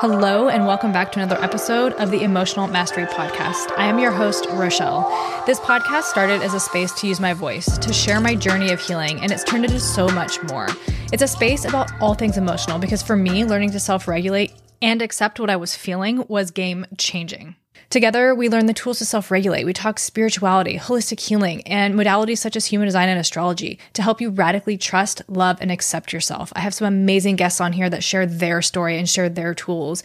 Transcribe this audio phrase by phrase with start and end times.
[0.00, 3.76] Hello, and welcome back to another episode of the Emotional Mastery Podcast.
[3.76, 5.02] I am your host, Rochelle.
[5.44, 8.80] This podcast started as a space to use my voice, to share my journey of
[8.80, 10.68] healing, and it's turned into so much more.
[11.12, 15.02] It's a space about all things emotional because for me, learning to self regulate and
[15.02, 17.56] accept what I was feeling was game changing.
[17.90, 19.64] Together, we learn the tools to self regulate.
[19.64, 24.20] We talk spirituality, holistic healing, and modalities such as human design and astrology to help
[24.20, 26.52] you radically trust, love, and accept yourself.
[26.54, 30.02] I have some amazing guests on here that share their story and share their tools.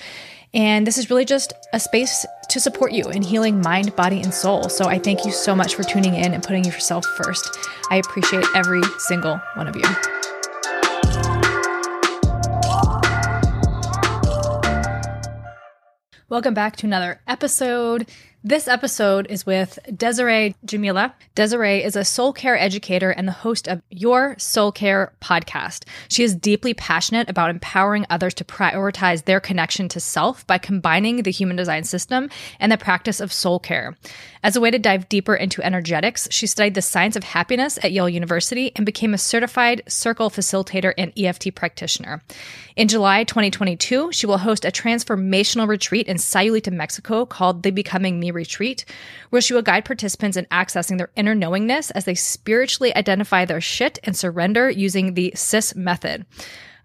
[0.54, 4.34] And this is really just a space to support you in healing mind, body, and
[4.34, 4.70] soul.
[4.70, 7.58] So I thank you so much for tuning in and putting yourself first.
[7.90, 10.33] I appreciate every single one of you.
[16.34, 18.10] Welcome back to another episode.
[18.46, 21.16] This episode is with Desiree Jamila.
[21.34, 25.86] Desiree is a soul care educator and the host of Your Soul Care podcast.
[26.10, 31.23] She is deeply passionate about empowering others to prioritize their connection to self by combining
[31.23, 33.95] the human design system and the practice of soul care.
[34.44, 37.94] As a way to dive deeper into energetics, she studied the science of happiness at
[37.94, 42.22] Yale University and became a certified circle facilitator and EFT practitioner.
[42.76, 48.20] In July 2022, she will host a transformational retreat in Sayulita, Mexico called the Becoming
[48.20, 48.86] Me retreat,
[49.30, 53.62] where she will guide participants in accessing their inner knowingness as they spiritually identify their
[53.62, 56.26] shit and surrender using the SIS method.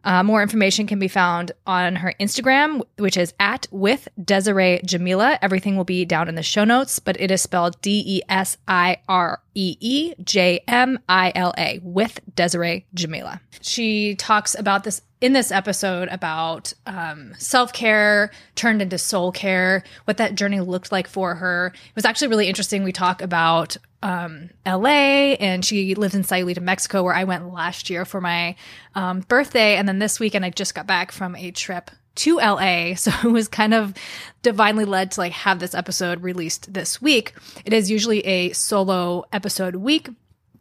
[0.05, 5.39] Uh, more information can be found on her Instagram, which is at with Desiree Jamila.
[5.43, 8.57] Everything will be down in the show notes, but it is spelled D E S
[8.67, 13.41] I R E E J M I L A with Desiree Jamila.
[13.61, 19.83] She talks about this in this episode about um, self care turned into soul care,
[20.05, 21.73] what that journey looked like for her.
[21.75, 22.85] It was actually really interesting.
[22.85, 27.91] We talk about um, LA and she lives in Sayulita, Mexico, where I went last
[27.91, 28.55] year for my
[28.95, 29.77] um, birthday.
[29.77, 32.95] And then this weekend, I just got back from a trip to LA.
[32.97, 33.95] So it was kind of
[34.43, 37.35] divinely led to like have this episode released this week.
[37.65, 40.09] It is usually a solo episode week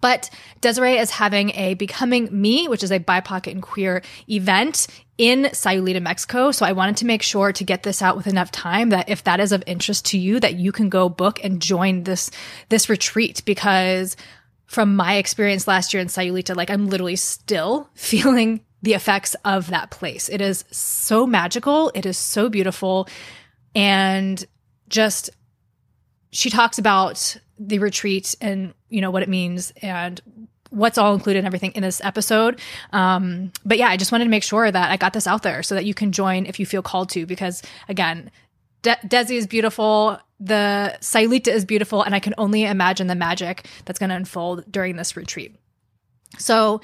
[0.01, 0.29] but
[0.61, 4.87] Desiree is having a Becoming Me, which is a BIPOC and queer event
[5.17, 6.51] in Sayulita, Mexico.
[6.51, 9.23] So I wanted to make sure to get this out with enough time that if
[9.23, 12.29] that is of interest to you, that you can go book and join this,
[12.69, 14.15] this retreat because
[14.67, 19.69] from my experience last year in Sayulita, like I'm literally still feeling the effects of
[19.71, 20.29] that place.
[20.29, 21.91] It is so magical.
[21.95, 23.07] It is so beautiful.
[23.73, 24.45] And
[24.87, 25.31] just,
[26.31, 30.21] she talks about the retreat and you know what it means and
[30.69, 32.59] what's all included and everything in this episode.
[32.91, 35.63] Um, but yeah, I just wanted to make sure that I got this out there
[35.63, 37.25] so that you can join if you feel called to.
[37.25, 38.31] Because again,
[38.81, 40.19] De- Desi is beautiful.
[40.39, 44.71] The Sayulita is beautiful, and I can only imagine the magic that's going to unfold
[44.71, 45.55] during this retreat.
[46.37, 46.81] So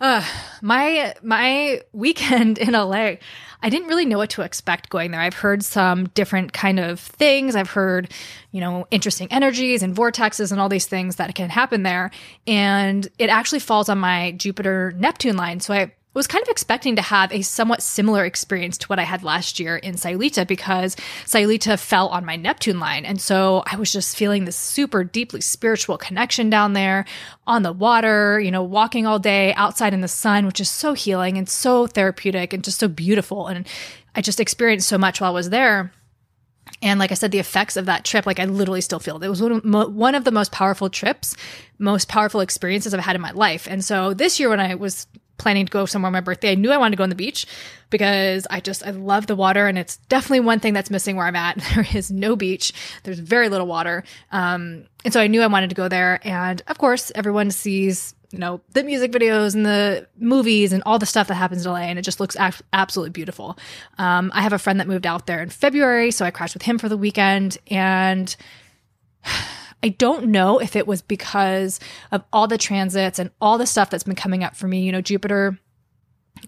[0.00, 0.24] uh,
[0.62, 3.14] my my weekend in LA,
[3.62, 5.20] I didn't really know what to expect going there.
[5.20, 7.56] I've heard some different kind of things.
[7.56, 8.12] I've heard,
[8.52, 12.10] you know, interesting energies and vortexes and all these things that can happen there.
[12.46, 15.60] And it actually falls on my Jupiter Neptune line.
[15.60, 19.02] So I was kind of expecting to have a somewhat similar experience to what I
[19.02, 20.96] had last year in Sayulita because
[21.26, 23.04] Sayulita fell on my Neptune line.
[23.04, 27.04] And so I was just feeling this super deeply spiritual connection down there
[27.46, 30.94] on the water, you know, walking all day outside in the sun, which is so
[30.94, 33.46] healing and so therapeutic and just so beautiful.
[33.48, 33.66] And
[34.14, 35.92] I just experienced so much while I was there.
[36.80, 39.26] And like I said, the effects of that trip, like I literally still feel it.
[39.26, 41.36] It was one of the most powerful trips,
[41.78, 43.68] most powerful experiences I've had in my life.
[43.70, 45.06] And so this year, when I was
[45.38, 46.52] planning to go somewhere on my birthday.
[46.52, 47.46] I knew I wanted to go on the beach
[47.90, 51.26] because I just I love the water and it's definitely one thing that's missing where
[51.26, 51.56] I'm at.
[51.74, 52.72] There is no beach.
[53.02, 54.02] There's very little water.
[54.32, 56.20] Um, and so I knew I wanted to go there.
[56.22, 60.98] And of course, everyone sees you know the music videos and the movies and all
[60.98, 62.36] the stuff that happens in LA, and it just looks
[62.72, 63.58] absolutely beautiful.
[63.98, 66.62] Um, I have a friend that moved out there in February, so I crashed with
[66.62, 68.34] him for the weekend and.
[69.86, 71.78] I don't know if it was because
[72.10, 74.80] of all the transits and all the stuff that's been coming up for me.
[74.80, 75.60] You know, Jupiter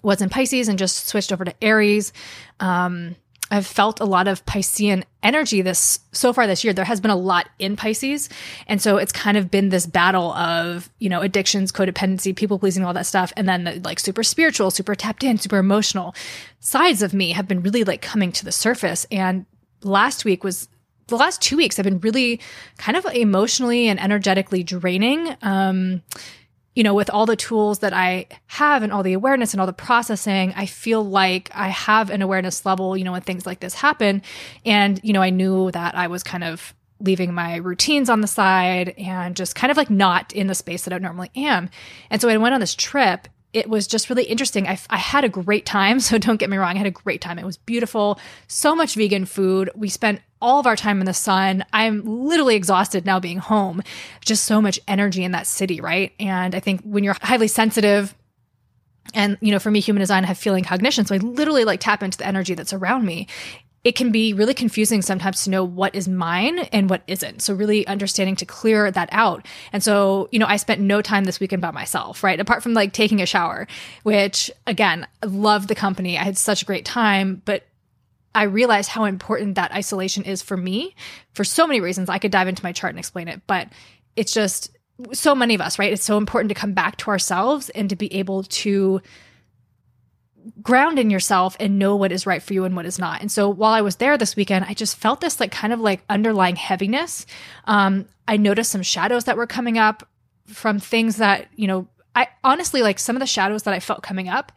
[0.02, 2.12] was in Pisces and just switched over to Aries.
[2.58, 3.14] Um,
[3.48, 6.72] I've felt a lot of Piscean energy this so far this year.
[6.72, 8.28] There has been a lot in Pisces.
[8.66, 12.84] And so it's kind of been this battle of, you know, addictions, codependency, people pleasing,
[12.84, 13.32] all that stuff.
[13.36, 16.12] And then the, like super spiritual, super tapped in, super emotional
[16.58, 19.06] sides of me have been really like coming to the surface.
[19.12, 19.46] And
[19.84, 20.68] last week was
[21.08, 22.40] the last two weeks have been really
[22.76, 25.36] kind of emotionally and energetically draining.
[25.42, 26.02] Um,
[26.74, 29.66] you know, with all the tools that I have and all the awareness and all
[29.66, 33.58] the processing, I feel like I have an awareness level, you know, when things like
[33.58, 34.22] this happen.
[34.64, 38.28] And, you know, I knew that I was kind of leaving my routines on the
[38.28, 41.68] side and just kind of like not in the space that I normally am.
[42.10, 44.68] And so I went on this trip it was just really interesting.
[44.68, 46.00] I, I had a great time.
[46.08, 46.74] So don't get me wrong.
[46.74, 47.38] I had a great time.
[47.38, 48.18] It was beautiful.
[48.46, 49.70] So much vegan food.
[49.74, 51.64] We spent all of our time in the sun.
[51.72, 53.82] I'm literally exhausted now being home.
[54.24, 56.12] Just so much energy in that city, right?
[56.18, 58.14] And I think when you're highly sensitive,
[59.12, 61.04] and you know, for me, human design, I have feeling cognition.
[61.04, 63.26] So I literally like tap into the energy that's around me
[63.84, 67.42] it can be really confusing sometimes to know what is mine and what isn't.
[67.42, 69.46] So really understanding to clear that out.
[69.72, 72.40] And so, you know, I spent no time this weekend by myself, right?
[72.40, 73.66] Apart from like taking a shower,
[74.02, 76.18] which again, I loved the company.
[76.18, 77.66] I had such a great time, but
[78.34, 80.94] I realized how important that isolation is for me
[81.32, 82.08] for so many reasons.
[82.08, 83.68] I could dive into my chart and explain it, but
[84.16, 84.76] it's just
[85.12, 85.92] so many of us, right?
[85.92, 89.00] It's so important to come back to ourselves and to be able to
[90.62, 93.20] ground in yourself and know what is right for you and what is not.
[93.20, 95.80] And so while I was there this weekend, I just felt this like kind of
[95.80, 97.26] like underlying heaviness.
[97.64, 100.08] Um, I noticed some shadows that were coming up
[100.46, 104.02] from things that, you know, I honestly like some of the shadows that I felt
[104.02, 104.52] coming up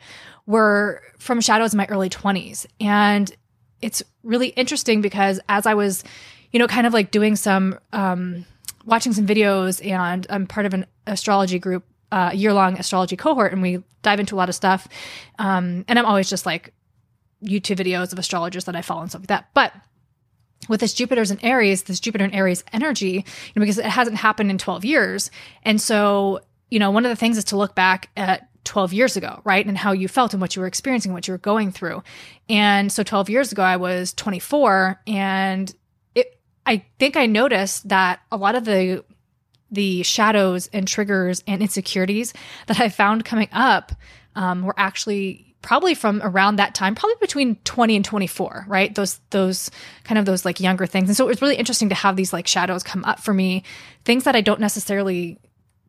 [0.46, 2.66] were from shadows in my early 20s.
[2.80, 3.34] And
[3.82, 6.04] it's really interesting because as I was,
[6.52, 8.46] you know, kind of like doing some, um,
[8.86, 13.54] watching some videos and I'm part of an astrology group uh, year long astrology cohort
[13.54, 14.88] and we dive into a lot of stuff.
[15.40, 16.74] Um, and I'm always just like
[17.44, 19.50] YouTube videos of astrologers that I follow and stuff like that.
[19.54, 19.74] But
[20.70, 24.18] with this Jupiter's in Aries, this Jupiter in Aries energy, you know, because it hasn't
[24.18, 25.32] happened in 12 years.
[25.64, 29.18] And so, you know, one of the things is to look back at 12 years
[29.18, 29.66] ago, right?
[29.66, 32.04] And how you felt and what you were experiencing, what you were going through.
[32.48, 35.74] And so 12 years ago, I was 24 and
[36.14, 39.04] it, I think I noticed that a lot of the
[39.72, 42.34] the shadows and triggers and insecurities
[42.68, 43.94] that I found coming up
[44.36, 48.94] um, were actually probably from around that time, probably between 20 and 24, right?
[48.96, 49.70] Those, those
[50.04, 51.08] kind of those like younger things.
[51.08, 53.64] And so it was really interesting to have these like shadows come up for me,
[54.04, 55.38] things that I don't necessarily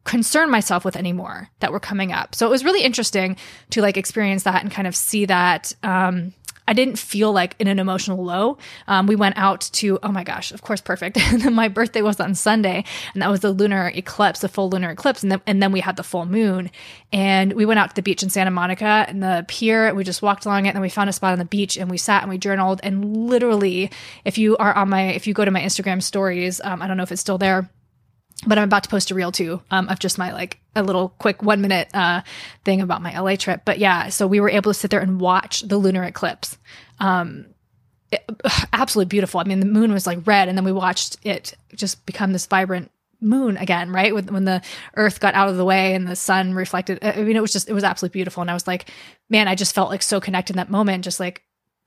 [0.04, 2.34] concern myself with anymore that were coming up.
[2.34, 3.36] So it was really interesting
[3.70, 6.34] to like experience that and kind of see that, um,
[6.66, 8.58] I didn't feel like in an emotional low.
[8.86, 11.18] Um, we went out to, oh my gosh, of course, perfect.
[11.50, 15.22] my birthday was on Sunday, and that was the lunar eclipse, the full lunar eclipse.
[15.22, 16.70] And then, and then we had the full moon.
[17.12, 19.92] And we went out to the beach in Santa Monica and the pier.
[19.94, 21.90] We just walked along it, and then we found a spot on the beach and
[21.90, 22.80] we sat and we journaled.
[22.82, 23.90] And literally,
[24.24, 26.96] if you are on my, if you go to my Instagram stories, um, I don't
[26.96, 27.68] know if it's still there
[28.46, 31.10] but I'm about to post a reel too um, of just my like a little
[31.18, 32.22] quick one minute uh,
[32.64, 33.62] thing about my LA trip.
[33.64, 36.58] But yeah, so we were able to sit there and watch the lunar eclipse.
[36.98, 37.46] Um,
[38.10, 38.24] it,
[38.72, 39.40] absolutely beautiful.
[39.40, 42.46] I mean, the moon was like red, and then we watched it just become this
[42.46, 42.90] vibrant
[43.20, 44.14] moon again, right?
[44.14, 44.60] When, when the
[44.96, 46.98] earth got out of the way and the sun reflected.
[47.02, 48.40] I mean, it was just, it was absolutely beautiful.
[48.40, 48.90] And I was like,
[49.30, 51.42] man, I just felt like so connected in that moment, just like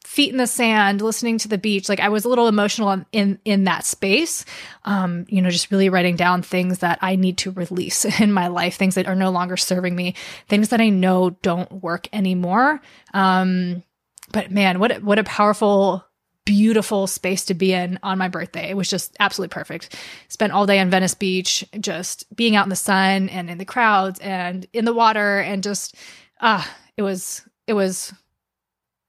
[0.05, 1.89] feet in the sand, listening to the beach.
[1.89, 4.45] Like I was a little emotional in in that space.
[4.83, 8.47] Um, you know, just really writing down things that I need to release in my
[8.47, 10.15] life, things that are no longer serving me,
[10.47, 12.81] things that I know don't work anymore.
[13.13, 13.83] Um,
[14.31, 16.05] but man, what what a powerful
[16.45, 18.69] beautiful space to be in on my birthday.
[18.69, 19.95] It was just absolutely perfect.
[20.27, 23.65] Spent all day on Venice Beach, just being out in the sun and in the
[23.65, 25.95] crowds and in the water and just
[26.39, 28.13] ah, uh, it was it was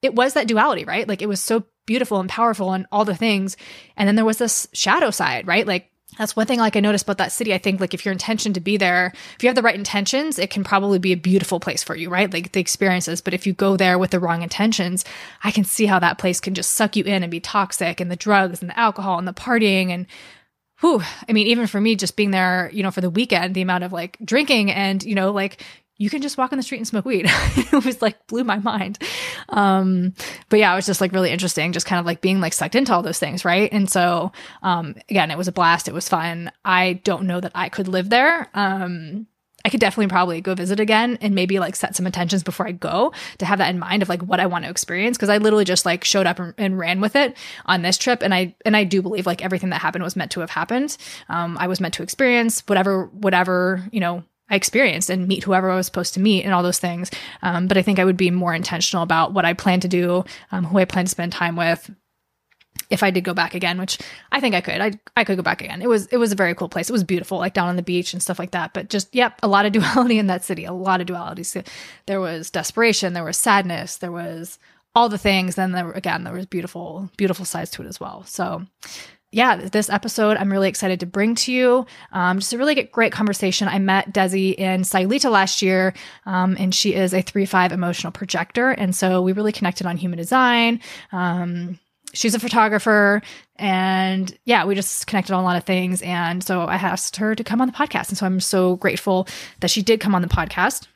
[0.07, 1.07] it was that duality, right?
[1.07, 3.57] Like it was so beautiful and powerful and all the things.
[3.97, 5.67] And then there was this shadow side, right?
[5.67, 7.53] Like that's one thing like I noticed about that city.
[7.53, 10.39] I think like if your intention to be there, if you have the right intentions,
[10.39, 12.33] it can probably be a beautiful place for you, right?
[12.33, 13.21] Like the experiences.
[13.21, 15.05] But if you go there with the wrong intentions,
[15.45, 18.11] I can see how that place can just suck you in and be toxic and
[18.11, 20.07] the drugs and the alcohol and the partying and
[20.81, 21.03] whew.
[21.29, 23.85] I mean, even for me, just being there, you know, for the weekend, the amount
[23.85, 25.63] of like drinking and, you know, like
[25.99, 27.27] you can just walk on the street and smoke weed.
[27.29, 28.99] it was like blew my mind.
[29.49, 30.15] Um,
[30.49, 32.75] but yeah, it was just like really interesting, just kind of like being like sucked
[32.75, 33.73] into all those things, right?
[33.73, 35.89] And so, um, again, it was a blast.
[35.89, 36.51] It was fun.
[36.65, 38.49] I don't know that I could live there.
[38.55, 39.27] Um,
[39.65, 42.73] I could definitely probably go visit again and maybe like set some intentions before I
[42.73, 45.19] go to have that in mind of like what I want to experience.
[45.19, 48.23] Cause I literally just like showed up and, and, ran with it on this trip.
[48.23, 50.97] And I, and I do believe like everything that happened was meant to have happened.
[51.29, 55.71] Um, I was meant to experience whatever, whatever, you know, I experienced and meet whoever
[55.71, 57.11] I was supposed to meet and all those things.
[57.43, 60.25] Um, but I think I would be more intentional about what I plan to do,
[60.53, 61.91] um, who I plan to spend time with.
[62.89, 63.99] If I did go back again, which
[64.31, 65.83] I think I could, I I could go back again.
[65.83, 66.89] It was it was a very cool place.
[66.89, 68.75] It was beautiful, like down on the beach and stuff like that.
[68.75, 70.65] But just yep, a lot of duality in that city.
[70.65, 71.43] A lot of duality.
[71.43, 71.63] So
[72.07, 74.61] there was desperation, there was sadness, there was
[74.95, 75.57] all the things.
[75.57, 78.23] Then there again, there was beautiful beautiful sides to it as well.
[78.25, 78.65] So
[79.33, 81.87] yeah, this episode I'm really excited to bring to you.
[82.13, 83.69] Um, just a really great conversation.
[83.69, 88.13] I met Desi in Sayulita last year, um, and she is a 3 5 emotional
[88.13, 88.71] projector.
[88.71, 90.81] And so we really connected on human design.
[91.13, 91.79] Um,
[92.13, 93.21] she's a photographer
[93.57, 97.35] and yeah we just connected on a lot of things and so i asked her
[97.35, 99.27] to come on the podcast and so i'm so grateful
[99.61, 100.87] that she did come on the podcast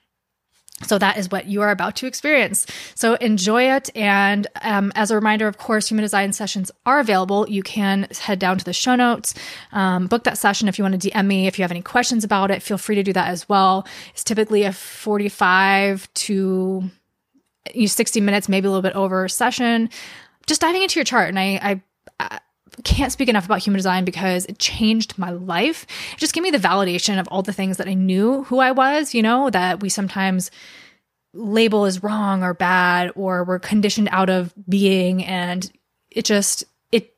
[0.83, 2.67] So that is what you are about to experience.
[2.95, 3.91] So enjoy it.
[3.95, 7.49] And um, as a reminder, of course, human design sessions are available.
[7.49, 9.35] You can head down to the show notes,
[9.73, 11.47] um, book that session if you want to DM me.
[11.47, 13.87] If you have any questions about it, feel free to do that as well.
[14.13, 16.91] It's typically a 45 to
[17.75, 19.91] you 60 minutes, maybe a little bit over session,
[20.47, 21.29] just diving into your chart.
[21.29, 21.83] And I, I
[22.85, 25.87] can't speak enough about human design because it changed my life.
[26.13, 28.73] It just gave me the validation of all the things that I knew who I
[28.73, 30.51] was, you know, that we sometimes
[31.33, 35.25] label as wrong or bad or we're conditioned out of being.
[35.25, 35.71] And
[36.11, 37.15] it just, it,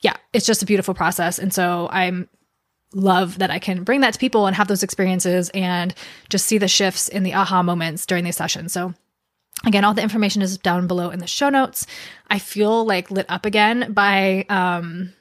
[0.00, 1.38] yeah, it's just a beautiful process.
[1.38, 2.28] And so I'm,
[2.94, 5.94] love that I can bring that to people and have those experiences and
[6.30, 8.72] just see the shifts in the aha moments during these sessions.
[8.72, 8.94] So
[9.66, 11.86] Again, all the information is down below in the show notes.
[12.30, 15.12] I feel like lit up again by um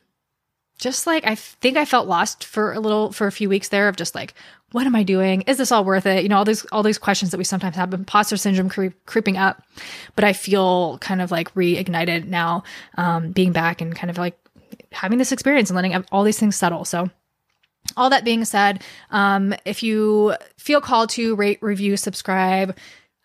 [0.77, 3.87] just like I think I felt lost for a little for a few weeks there
[3.89, 4.33] of just like
[4.73, 5.41] what am I doing?
[5.43, 6.23] Is this all worth it?
[6.23, 9.37] You know, all these all these questions that we sometimes have, imposter syndrome creep, creeping
[9.37, 9.63] up.
[10.15, 12.63] But I feel kind of like reignited now,
[12.97, 14.37] um, being back and kind of like
[14.91, 16.83] having this experience and letting all these things settle.
[16.83, 17.09] So
[17.95, 22.75] all that being said, um, if you feel called to rate, review, subscribe,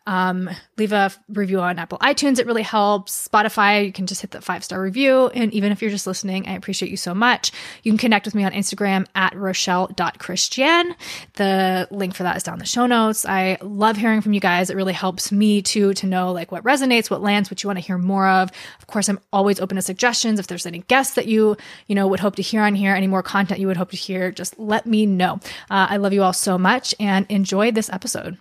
[0.07, 2.39] um, leave a review on Apple iTunes.
[2.39, 3.29] It really helps.
[3.29, 5.29] Spotify, you can just hit the five star review.
[5.29, 7.53] And even if you're just listening, I appreciate you so much.
[7.83, 10.95] You can connect with me on Instagram at rochelle.christian.
[11.35, 13.25] The link for that is down the show notes.
[13.25, 14.71] I love hearing from you guys.
[14.71, 17.79] It really helps me too to know like what resonates, what lands, what you want
[17.79, 18.51] to hear more of.
[18.79, 20.39] Of course, I'm always open to suggestions.
[20.39, 21.57] If there's any guests that you,
[21.87, 23.97] you know, would hope to hear on here, any more content you would hope to
[23.97, 25.35] hear, just let me know.
[25.71, 28.39] Uh, I love you all so much and enjoy this episode.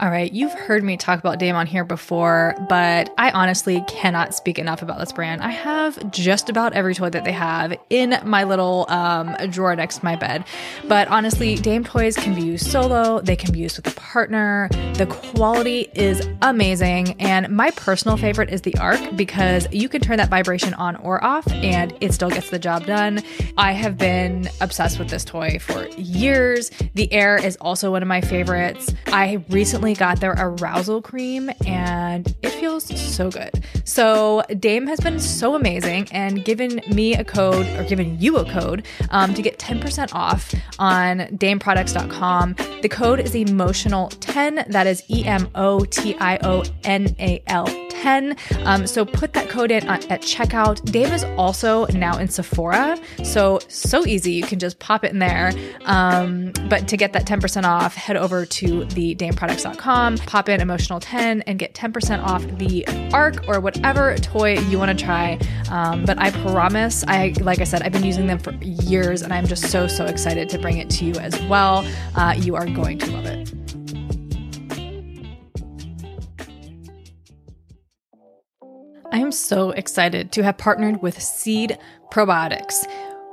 [0.00, 4.34] All right, you've heard me talk about Dame on here before, but I honestly cannot
[4.34, 5.40] speak enough about this brand.
[5.40, 9.98] I have just about every toy that they have in my little um, drawer next
[9.98, 10.44] to my bed.
[10.88, 14.68] But honestly, Dame toys can be used solo, they can be used with a partner.
[14.94, 17.14] The quality is amazing.
[17.20, 21.22] And my personal favorite is the Arc because you can turn that vibration on or
[21.22, 23.22] off and it still gets the job done.
[23.56, 26.72] I have been obsessed with this toy for years.
[26.94, 28.92] The Air is also one of my favorites.
[29.08, 33.64] I recently recently got their arousal cream and it feels so good.
[33.84, 38.50] So, Dame has been so amazing and given me a code or given you a
[38.50, 42.54] code um, to get 10% off on dameproducts.com.
[42.82, 44.68] The code is emotional10.
[44.68, 48.36] That is E M O T I O N A L 10.
[48.64, 50.84] Um, so put that code in at checkout.
[50.92, 52.98] Dame is also now in Sephora.
[53.24, 54.32] So, so easy.
[54.32, 55.52] You can just pop it in there.
[55.86, 61.00] Um, but to get that 10% off, head over to the dameproducts.com, pop in emotional
[61.00, 65.38] 10 and get 10% off the arc or whatever toy you want to try.
[65.70, 69.32] Um, but I promise, I, like I said, I've been using them for years and
[69.32, 71.86] I'm just so, so excited to bring it to you as well.
[72.14, 73.63] Uh, you are going to love it.
[79.12, 81.78] I am so excited to have partnered with Seed
[82.10, 82.86] Probiotics.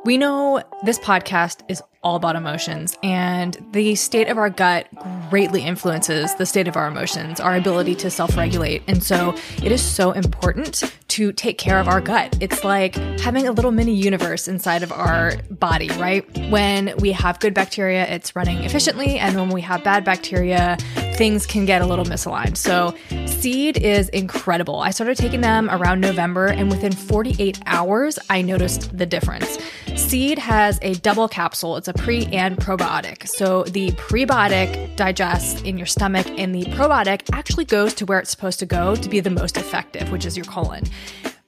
[0.04, 4.88] We know this podcast is all about emotions, and the state of our gut
[5.30, 8.82] greatly influences the state of our emotions, our ability to self regulate.
[8.88, 12.38] And so it is so important to take care of our gut.
[12.39, 16.25] It's like having a little mini universe inside of our body, right?
[16.50, 20.77] When we have good bacteria, it's running efficiently, and when we have bad bacteria,
[21.15, 22.56] things can get a little misaligned.
[22.56, 24.80] So, Seed is incredible.
[24.80, 29.58] I started taking them around November, and within 48 hours, I noticed the difference.
[29.96, 31.77] Seed has a double capsule.
[31.77, 33.27] It's a pre and probiotic.
[33.27, 38.32] So the prebiotic digests in your stomach, and the probiotic actually goes to where it's
[38.32, 40.84] supposed to go to be the most effective, which is your colon.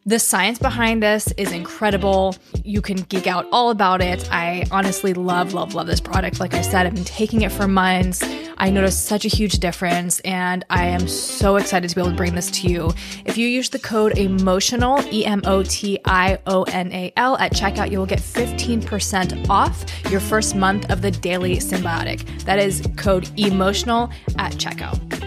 [0.06, 2.36] The science behind this is incredible.
[2.66, 4.28] You can geek out all about it.
[4.34, 6.42] I honestly love, love, love this product.
[6.42, 8.22] Like I said, I've been taking it for months.
[8.58, 12.18] I noticed such a huge difference, and I am so excited to be able to
[12.18, 12.92] bring this to you.
[13.24, 17.38] If you use the code emotional, E M O T I O N A L,
[17.38, 22.44] at checkout, you will get 15% off your first month of the daily synbiotic.
[22.44, 25.23] That is code emotional at checkout.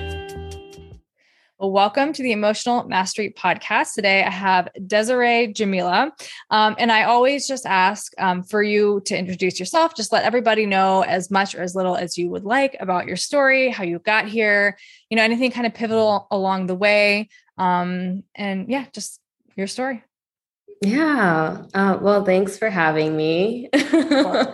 [1.73, 3.95] Welcome to the Emotional Mastery Podcast.
[3.95, 6.13] Today I have Desiree Jamila.
[6.51, 9.97] Um, and I always just ask um, for you to introduce yourself.
[9.97, 13.17] Just let everybody know as much or as little as you would like about your
[13.17, 14.79] story, how you got here,
[15.11, 17.29] you know, anything kind of pivotal along the way.
[17.59, 19.21] Um, and yeah, just
[19.57, 20.05] your story.
[20.83, 21.65] Yeah.
[21.75, 23.71] Uh, well, thanks for having me.
[23.73, 24.47] uh,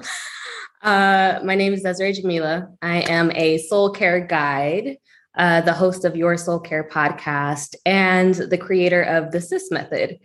[1.45, 2.69] my name is Desiree Jamila.
[2.81, 4.97] I am a soul care guide
[5.37, 10.19] uh, the host of Your Soul Care podcast, and the creator of the SIS method.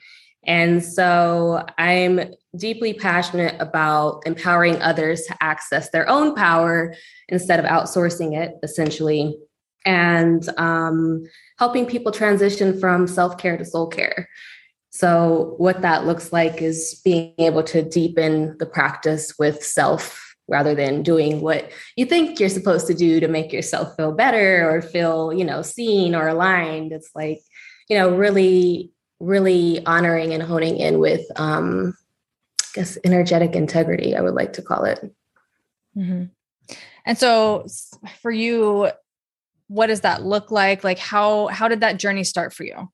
[0.45, 6.95] And so I'm deeply passionate about empowering others to access their own power
[7.27, 9.37] instead of outsourcing it, essentially,
[9.85, 11.25] and um,
[11.59, 14.29] helping people transition from self care to soul care.
[14.89, 20.73] So, what that looks like is being able to deepen the practice with self rather
[20.73, 24.81] than doing what you think you're supposed to do to make yourself feel better or
[24.81, 26.91] feel, you know, seen or aligned.
[26.91, 27.41] It's like,
[27.89, 31.95] you know, really, really honoring and honing in with, um,
[32.61, 34.99] I guess, energetic integrity, I would like to call it.
[35.97, 36.25] Mm-hmm.
[37.05, 37.65] And so
[38.21, 38.89] for you,
[39.67, 40.83] what does that look like?
[40.83, 42.89] Like how how did that journey start for you?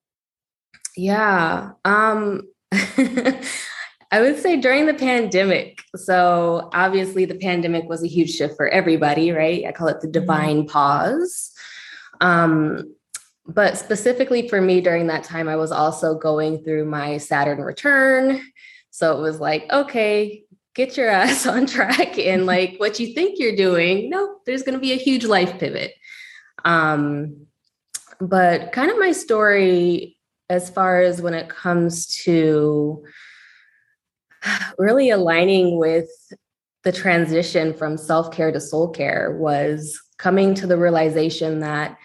[0.95, 1.71] Yeah.
[1.85, 2.47] Um
[4.13, 5.81] I would say during the pandemic.
[5.95, 9.65] So, obviously, the pandemic was a huge shift for everybody, right?
[9.65, 10.19] I call it the mm-hmm.
[10.19, 11.51] divine pause.
[12.21, 12.93] Um,
[13.47, 18.39] but specifically for me during that time, I was also going through my Saturn return.
[18.91, 20.43] So it was like, okay,
[20.75, 24.11] get your ass on track and like what you think you're doing.
[24.11, 25.91] No, there's going to be a huge life pivot.
[26.63, 27.47] Um,
[28.21, 30.17] but kind of my story
[30.49, 33.03] as far as when it comes to
[34.77, 36.09] really aligning with
[36.83, 41.97] the transition from self care to soul care was coming to the realization that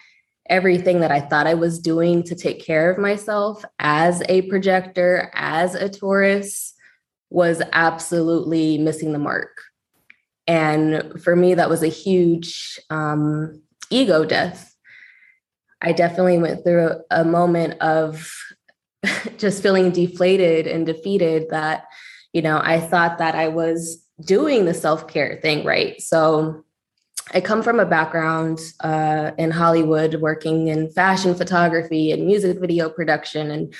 [0.49, 5.31] everything that I thought I was doing to take care of myself as a projector,
[5.35, 6.73] as a Taurus,
[7.29, 9.51] was absolutely missing the mark.
[10.47, 14.75] And for me, that was a huge um, ego death.
[15.81, 18.27] I definitely went through a, a moment of
[19.37, 21.85] just feeling deflated and defeated that
[22.33, 25.99] you know, I thought that I was doing the self care thing right.
[26.01, 26.63] So
[27.33, 32.89] I come from a background uh, in Hollywood, working in fashion photography and music video
[32.89, 33.73] production and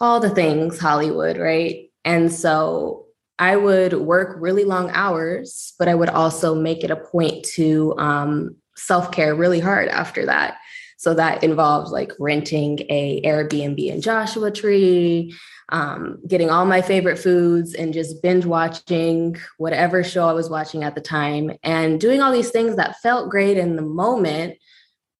[0.00, 1.90] all the things Hollywood, right?
[2.04, 3.06] And so
[3.38, 7.94] I would work really long hours, but I would also make it a point to
[7.98, 10.58] um, self care really hard after that.
[10.98, 15.34] So that involved like renting a Airbnb in Joshua Tree,
[15.70, 20.84] um, getting all my favorite foods and just binge watching whatever show I was watching
[20.84, 24.58] at the time and doing all these things that felt great in the moment,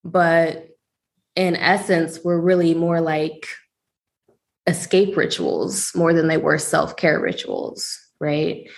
[0.05, 0.69] but
[1.35, 3.47] in essence were really more like
[4.67, 8.69] escape rituals more than they were self care rituals, right?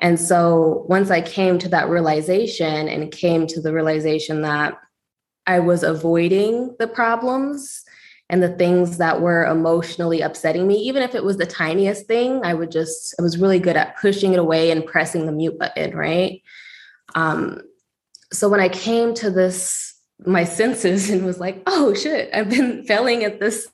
[0.00, 4.74] And so once I came to that realization and came to the realization that
[5.46, 7.84] I was avoiding the problems
[8.30, 12.40] and the things that were emotionally upsetting me, even if it was the tiniest thing,
[12.44, 15.58] I would just, I was really good at pushing it away and pressing the mute
[15.58, 16.42] button, right?
[17.14, 17.60] Um,
[18.32, 22.84] so when I came to this, my senses and was like, oh shit, I've been
[22.84, 23.68] failing at this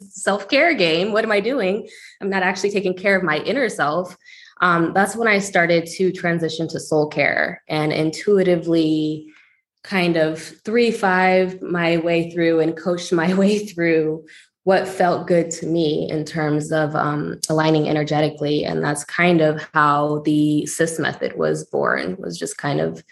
[0.00, 1.12] self care game.
[1.12, 1.88] What am I doing?
[2.20, 4.16] I'm not actually taking care of my inner self.
[4.60, 9.26] Um, that's when I started to transition to soul care and intuitively
[9.82, 14.24] kind of three five my way through and coached my way through
[14.64, 18.64] what felt good to me in terms of um, aligning energetically.
[18.64, 23.02] And that's kind of how the sis method was born was just kind of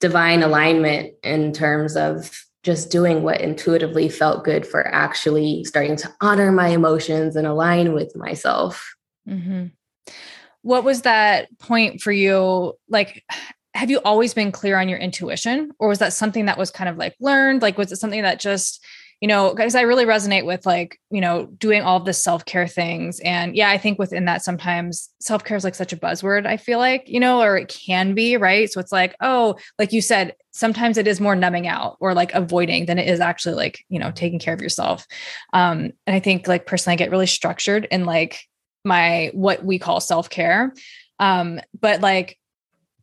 [0.00, 6.12] divine alignment in terms of just doing what intuitively felt good for actually starting to
[6.20, 8.92] honor my emotions and align with myself.
[9.28, 9.66] Mm-hmm.
[10.62, 12.74] what was that point for you?
[12.88, 13.24] Like
[13.76, 16.88] have you always been clear on your intuition or was that something that was kind
[16.88, 17.62] of like learned?
[17.62, 18.84] Like was it something that just
[19.20, 23.18] you know because i really resonate with like you know doing all the self-care things.
[23.20, 26.78] And yeah i think within that sometimes self-care is like such a buzzword i feel
[26.78, 28.70] like you know or it can be right?
[28.70, 32.32] So it's like oh like you said sometimes it is more numbing out or like
[32.34, 35.06] avoiding than it is actually like you know taking care of yourself.
[35.52, 38.40] Um and i think like personally i get really structured in like
[38.84, 40.74] my what we call self-care.
[41.18, 42.38] Um but like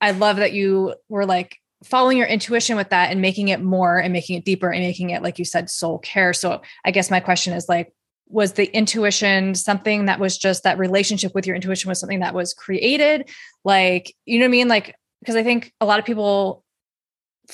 [0.04, 3.98] I love that you were like following your intuition with that and making it more
[3.98, 6.34] and making it deeper and making it, like you said, soul care.
[6.34, 7.94] So I guess my question is like,
[8.28, 12.34] was the intuition something that was just that relationship with your intuition was something that
[12.34, 13.30] was created?
[13.64, 14.68] Like, you know what I mean?
[14.68, 16.66] Like, because I think a lot of people,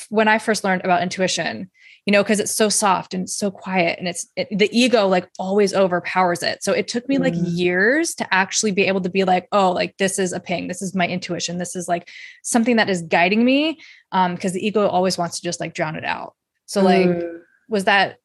[0.09, 1.69] when I first learned about intuition,
[2.09, 5.07] you know, because it's so soft and it's so quiet and it's it, the ego
[5.07, 6.63] like always overpowers it.
[6.63, 7.21] So it took me mm.
[7.21, 10.67] like years to actually be able to be like, oh, like this is a ping.
[10.67, 11.59] This is my intuition.
[11.59, 12.09] This is like
[12.41, 13.77] something that is guiding me.
[14.11, 16.33] Um, because the ego always wants to just like drown it out.
[16.65, 17.41] So like, mm.
[17.69, 18.17] was that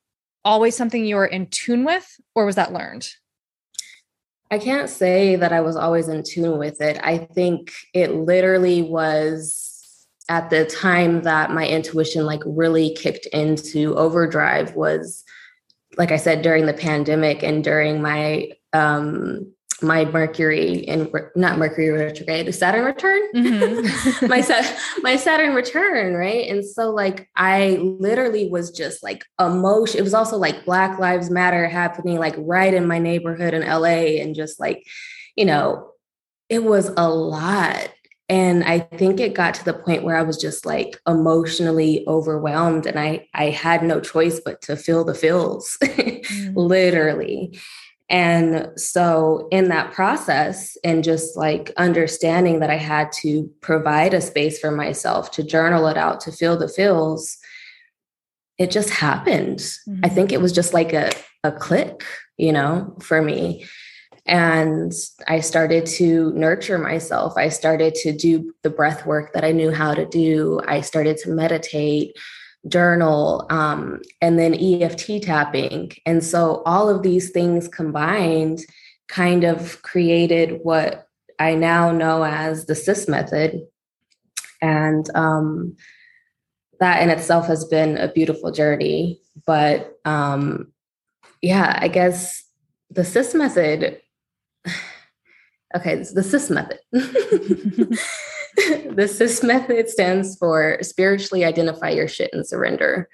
[0.47, 3.07] always something you were in tune with, or was that learned?
[4.51, 6.99] I can't say that I was always in tune with it.
[7.03, 9.74] I think it literally was
[10.29, 15.25] at the time that my intuition like really kicked into overdrive was
[15.97, 21.91] like i said during the pandemic and during my um my Mercury and not Mercury
[21.91, 23.21] retrograde, the Saturn return.
[23.35, 24.27] Mm-hmm.
[24.29, 24.43] my
[25.03, 26.49] my Saturn return, right?
[26.49, 30.01] And so like I literally was just like emotion.
[30.01, 34.21] It was also like Black Lives Matter happening like right in my neighborhood in LA,
[34.21, 34.85] and just like
[35.37, 35.91] you know,
[36.49, 37.91] it was a lot.
[38.29, 42.87] And I think it got to the point where I was just like emotionally overwhelmed,
[42.87, 46.53] and I I had no choice but to feel the feels, mm.
[46.57, 47.59] literally.
[48.11, 54.21] And so, in that process, and just like understanding that I had to provide a
[54.21, 57.39] space for myself to journal it out, to feel the feels,
[58.59, 59.59] it just happened.
[59.59, 60.01] Mm-hmm.
[60.05, 61.11] I think it was just like a,
[61.43, 62.05] a click,
[62.37, 63.67] you know, for me.
[64.27, 64.93] And
[65.29, 67.35] I started to nurture myself.
[67.37, 70.61] I started to do the breath work that I knew how to do.
[70.67, 72.17] I started to meditate
[72.67, 75.93] journal, um, and then EFT tapping.
[76.07, 78.61] And so all of these things combined
[79.09, 81.07] kind of created what
[81.39, 83.61] I now know as the SIS method.
[84.63, 85.77] And um,
[86.81, 89.21] that in itself has been a beautiful journey.
[89.47, 90.73] But um,
[91.43, 92.45] yeah, I guess
[92.91, 94.01] the SIS method.
[95.77, 96.79] Okay, the SIS method.
[96.92, 97.98] the
[99.12, 103.09] SIS method stands for spiritually identify your shit and surrender.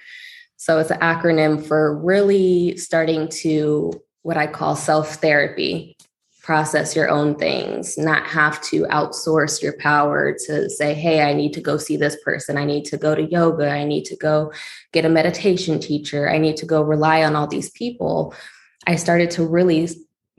[0.57, 5.97] So it's an acronym for really starting to what I call self therapy,
[6.43, 11.55] process your own things, not have to outsource your power to say, hey, I need
[11.55, 12.59] to go see this person.
[12.59, 13.71] I need to go to yoga.
[13.71, 14.53] I need to go
[14.93, 16.29] get a meditation teacher.
[16.29, 18.35] I need to go rely on all these people.
[18.87, 19.89] I started to really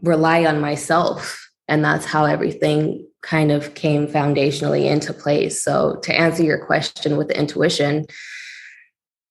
[0.01, 1.49] rely on myself.
[1.67, 5.63] And that's how everything kind of came foundationally into place.
[5.63, 8.05] So to answer your question with the intuition,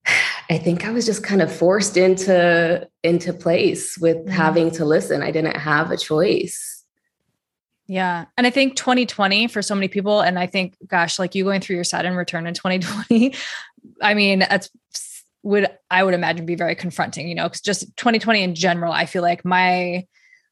[0.50, 4.30] I think I was just kind of forced into into place with mm-hmm.
[4.30, 5.22] having to listen.
[5.22, 6.85] I didn't have a choice.
[7.87, 8.26] Yeah.
[8.37, 11.61] And I think 2020 for so many people, and I think, gosh, like you going
[11.61, 13.35] through your Saturn return in 2020,
[14.02, 14.70] I mean, that's
[15.42, 19.06] would I would imagine be very confronting, you know, because just 2020 in general, I
[19.06, 20.06] feel like my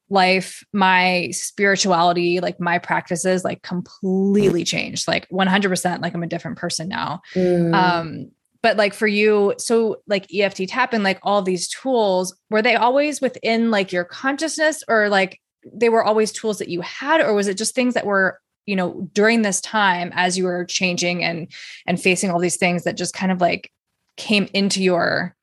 [0.09, 5.07] life, my spirituality, like my practices, like completely changed.
[5.07, 7.21] Like 100%, like I'm a different person now.
[7.35, 7.73] Mm.
[7.73, 12.75] Um, but like for you, so like EFT tapping, like all these tools, were they
[12.75, 15.39] always within like your consciousness or like
[15.71, 18.75] they were always tools that you had, or was it just things that were you
[18.75, 21.51] know during this time as you were changing and
[21.87, 23.71] and facing all these things that just kind of like
[24.15, 25.35] came into your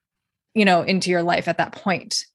[0.53, 2.25] you know into your life at that point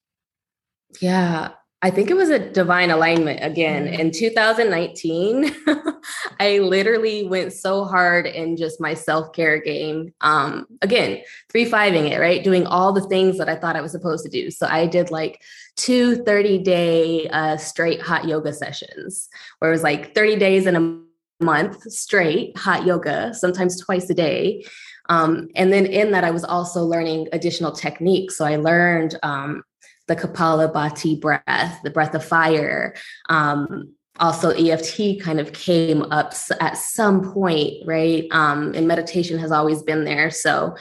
[1.01, 1.53] yeah
[1.85, 3.87] I think it was a divine alignment again.
[3.87, 4.01] Mm-hmm.
[4.01, 5.53] In 2019,
[6.41, 10.15] I literally went so hard in just my self care game.
[10.21, 12.45] Um, again, three fiving it, right?
[12.45, 14.51] Doing all the things that I thought I was supposed to do.
[14.53, 15.43] So I did like
[15.77, 20.77] two 30 day uh, straight hot yoga sessions where it was like 30 days in
[20.77, 24.65] a month straight hot yoga, sometimes twice a day.
[25.09, 28.37] Um, and then in that, I was also learning additional techniques.
[28.37, 29.65] So I learned um,
[30.13, 32.95] the Kapalabhati breath, the breath of fire.
[33.31, 38.27] Um, also, EFT kind of came up at some point, right?
[38.31, 40.31] Um, and meditation has always been there.
[40.31, 40.77] So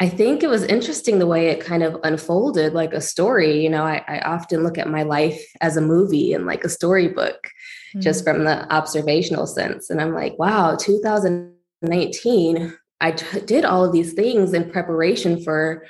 [0.00, 3.62] I think it was interesting the way it kind of unfolded like a story.
[3.62, 6.70] You know, I, I often look at my life as a movie and like a
[6.70, 8.00] storybook, mm-hmm.
[8.00, 9.90] just from the observational sense.
[9.90, 15.84] And I'm like, wow, 2019, I t- did all of these things in preparation for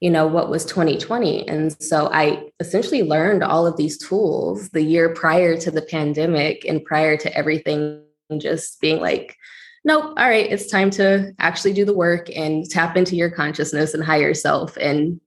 [0.00, 4.82] you know what was 2020 and so i essentially learned all of these tools the
[4.82, 8.02] year prior to the pandemic and prior to everything
[8.38, 9.36] just being like
[9.84, 13.94] nope all right it's time to actually do the work and tap into your consciousness
[13.94, 15.20] and higher self and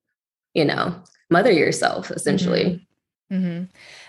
[0.54, 0.94] you know
[1.30, 2.86] mother yourself essentially
[3.32, 3.36] mm-hmm.
[3.36, 3.64] Mm-hmm.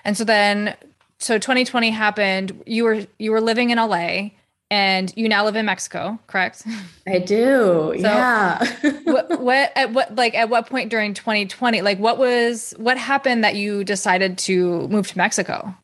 [0.04, 0.76] and so then
[1.18, 4.28] so 2020 happened you were you were living in la
[4.70, 6.64] and you now live in Mexico, correct?
[7.08, 7.94] I do.
[7.96, 8.64] So yeah.
[9.04, 13.42] what, what at what like at what point during 2020 like what was what happened
[13.44, 15.74] that you decided to move to Mexico?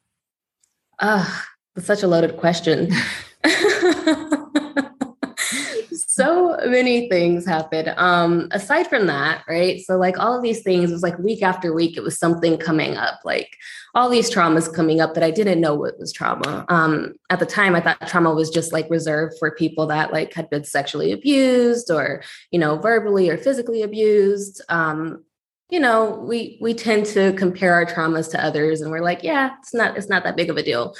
[1.01, 1.46] Ah,
[1.77, 2.90] uh, such a loaded question.
[6.16, 7.92] so many things happened.
[7.98, 9.81] Um, aside from that, right?
[9.83, 12.57] So like all of these things it was like week after week, it was something
[12.57, 13.55] coming up, like
[13.94, 16.64] all these traumas coming up that I didn't know what was trauma.
[16.70, 20.33] Um, at the time, I thought trauma was just like reserved for people that like
[20.33, 24.62] had been sexually abused or, you know, verbally or physically abused.
[24.70, 25.22] Um,
[25.68, 29.57] you know, we we tend to compare our traumas to others, and we're like, yeah,
[29.59, 30.94] it's not it's not that big of a deal.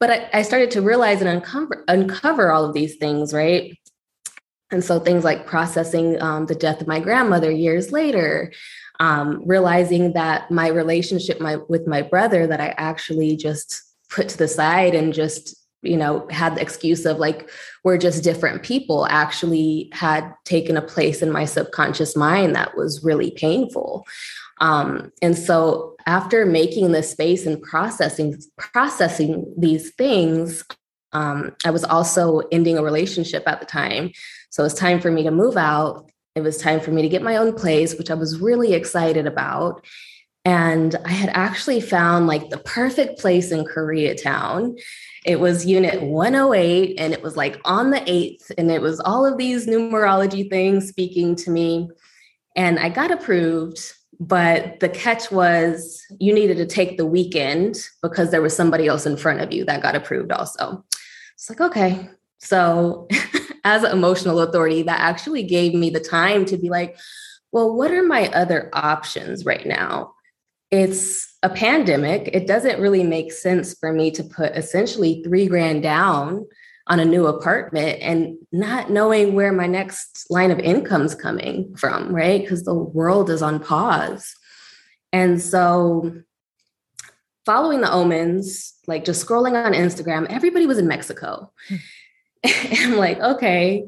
[0.00, 3.78] But I, started to realize and uncover uncover all of these things, right?
[4.70, 8.52] And so things like processing um, the death of my grandmother years later,
[9.00, 14.38] um, realizing that my relationship my, with my brother that I actually just put to
[14.38, 17.48] the side and just you know had the excuse of like
[17.84, 23.02] we're just different people actually had taken a place in my subconscious mind that was
[23.02, 24.04] really painful.
[24.60, 30.64] Um, and so after making this space and processing processing these things
[31.12, 34.12] um, i was also ending a relationship at the time
[34.50, 37.08] so it was time for me to move out it was time for me to
[37.08, 39.84] get my own place which i was really excited about
[40.44, 44.80] and I had actually found like the perfect place in Koreatown.
[45.26, 49.26] It was unit 108, and it was like on the 8th, and it was all
[49.26, 51.90] of these numerology things speaking to me.
[52.56, 58.30] And I got approved, but the catch was you needed to take the weekend because
[58.30, 60.84] there was somebody else in front of you that got approved also.
[61.34, 62.08] It's like, okay.
[62.38, 63.08] So,
[63.64, 66.98] as an emotional authority, that actually gave me the time to be like,
[67.52, 70.14] well, what are my other options right now?
[70.70, 72.30] it's a pandemic.
[72.32, 76.46] It doesn't really make sense for me to put essentially three grand down
[76.86, 82.14] on a new apartment and not knowing where my next line of income's coming from,
[82.14, 82.40] right?
[82.40, 84.34] Because the world is on pause.
[85.12, 86.22] And so
[87.44, 91.52] following the omens, like just scrolling on Instagram, everybody was in Mexico.
[91.68, 91.76] Hmm.
[92.44, 93.84] I'm like, okay,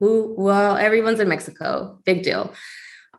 [0.00, 1.98] well, everyone's in Mexico.
[2.04, 2.52] Big deal.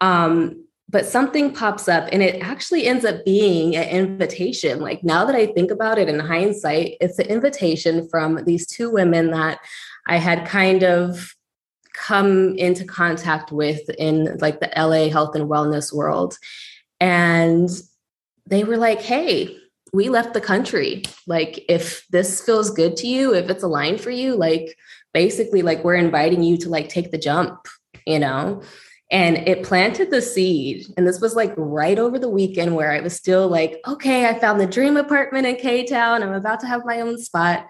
[0.02, 4.80] Um, but something pops up and it actually ends up being an invitation.
[4.80, 8.92] Like now that I think about it in hindsight, it's an invitation from these two
[8.92, 9.60] women that
[10.08, 11.34] I had kind of
[11.94, 16.38] come into contact with in like the LA health and wellness world.
[17.00, 17.70] And
[18.46, 19.58] they were like, hey,
[19.94, 21.04] we left the country.
[21.28, 24.76] Like, if this feels good to you, if it's aligned for you, like,
[25.14, 27.68] basically, like, we're inviting you to like take the jump,
[28.06, 28.64] you know?
[29.14, 33.00] and it planted the seed and this was like right over the weekend where i
[33.00, 36.84] was still like okay i found the dream apartment in k-town i'm about to have
[36.84, 37.70] my own spot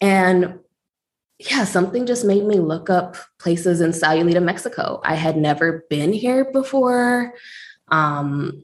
[0.00, 0.60] and
[1.38, 6.12] yeah something just made me look up places in sayulita mexico i had never been
[6.12, 7.34] here before
[7.88, 8.62] um,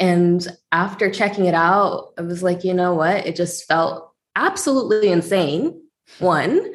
[0.00, 5.10] and after checking it out i was like you know what it just felt absolutely
[5.10, 5.80] insane
[6.18, 6.72] one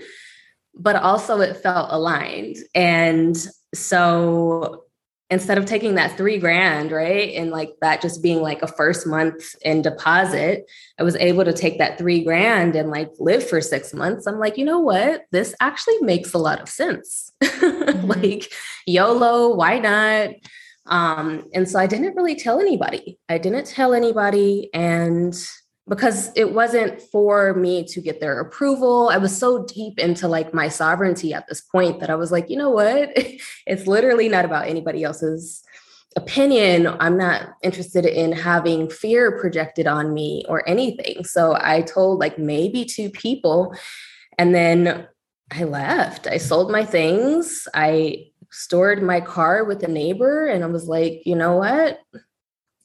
[0.75, 4.83] but also it felt aligned and so
[5.33, 9.07] instead of taking that three grand, right, and like that just being like a first
[9.07, 13.59] month in deposit, I was able to take that three grand and like live for
[13.59, 14.27] six months.
[14.27, 15.23] I'm like, you know what?
[15.31, 17.31] This actually makes a lot of sense.
[17.63, 18.07] Mm-hmm.
[18.07, 18.51] like,
[18.85, 20.31] YOLO, why not?
[20.85, 23.19] Um, and so I didn't really tell anybody.
[23.29, 24.69] I didn't tell anybody.
[24.73, 25.35] And
[25.87, 29.09] because it wasn't for me to get their approval.
[29.09, 32.49] I was so deep into like my sovereignty at this point that I was like,
[32.49, 33.09] you know what?
[33.65, 35.63] It's literally not about anybody else's
[36.15, 36.87] opinion.
[36.99, 41.23] I'm not interested in having fear projected on me or anything.
[41.23, 43.73] So I told like maybe two people
[44.37, 45.07] and then
[45.51, 46.27] I left.
[46.27, 47.67] I sold my things.
[47.73, 51.99] I stored my car with a neighbor and I was like, you know what?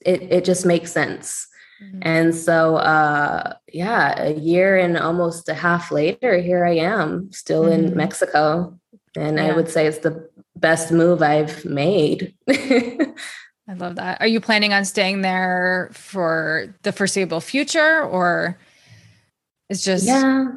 [0.05, 1.47] It it just makes sense.
[1.83, 1.99] Mm-hmm.
[2.03, 7.65] And so, uh, yeah, a year and almost a half later, here I am still
[7.65, 7.89] mm-hmm.
[7.89, 8.77] in Mexico.
[9.17, 9.47] And yeah.
[9.47, 12.35] I would say it's the best move I've made.
[12.49, 14.21] I love that.
[14.21, 18.59] Are you planning on staying there for the foreseeable future or
[19.69, 20.49] it's just Yeah.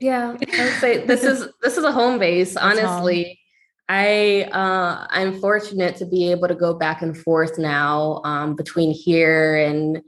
[0.00, 0.30] Yeah.
[0.30, 3.24] I would say this is this is a home base, honestly.
[3.24, 3.36] Home.
[3.94, 8.90] I uh, I'm fortunate to be able to go back and forth now um, between
[8.90, 10.00] here and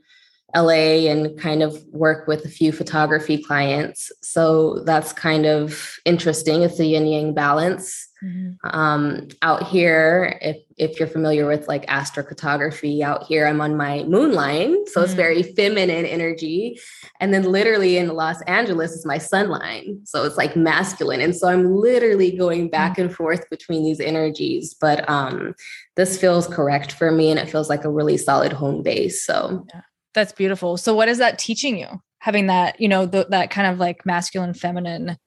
[0.56, 4.10] LA and kind of work with a few photography clients.
[4.22, 6.62] So that's kind of interesting.
[6.62, 8.08] It's a yin yang balance.
[8.24, 8.78] Mm-hmm.
[8.78, 14.02] Um, out here, if if you're familiar with like astrocartography, out here I'm on my
[14.04, 15.04] moon line, so mm-hmm.
[15.04, 16.80] it's very feminine energy.
[17.20, 21.20] And then literally in Los Angeles is my sun line, so it's like masculine.
[21.20, 23.02] And so I'm literally going back mm-hmm.
[23.02, 24.74] and forth between these energies.
[24.74, 25.54] But um,
[25.96, 29.24] this feels correct for me, and it feels like a really solid home base.
[29.24, 29.66] So.
[29.74, 29.82] Yeah.
[30.14, 30.76] That's beautiful.
[30.76, 32.00] So what is that teaching you?
[32.20, 35.18] Having that, you know, the, that kind of like masculine feminine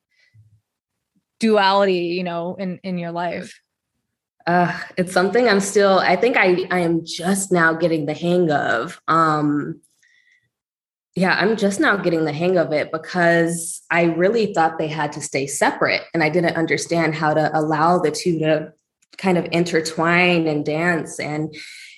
[1.39, 3.59] duality, you know, in in your life.
[4.45, 8.51] Uh, it's something I'm still I think I I am just now getting the hang
[8.51, 9.01] of.
[9.07, 9.81] Um
[11.15, 15.11] yeah, I'm just now getting the hang of it because I really thought they had
[15.13, 18.71] to stay separate and I didn't understand how to allow the two to
[19.17, 21.55] kind of intertwine and dance and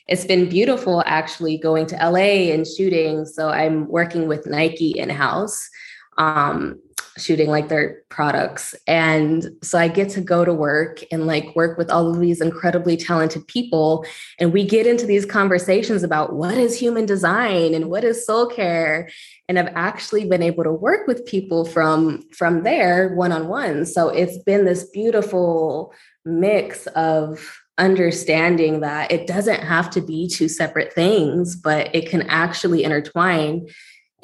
[0.10, 3.25] it's been beautiful actually going to LA and shooting.
[3.25, 5.69] So I'm working with Nike in house.
[6.17, 6.82] Um,
[7.19, 8.73] shooting like their products.
[8.88, 12.41] And so I get to go to work and like work with all of these
[12.41, 14.05] incredibly talented people.
[14.39, 18.47] And we get into these conversations about what is human design and what is soul
[18.47, 19.10] care.
[19.47, 23.86] And I've actually been able to work with people from from there one-on-one.
[23.86, 25.93] So it's been this beautiful
[26.25, 32.23] mix of understanding that it doesn't have to be two separate things, but it can
[32.23, 33.67] actually intertwine.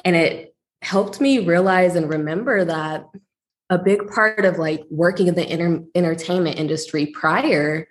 [0.04, 3.06] And it helped me realize and remember that
[3.70, 7.88] a big part of like working in the inter- entertainment industry prior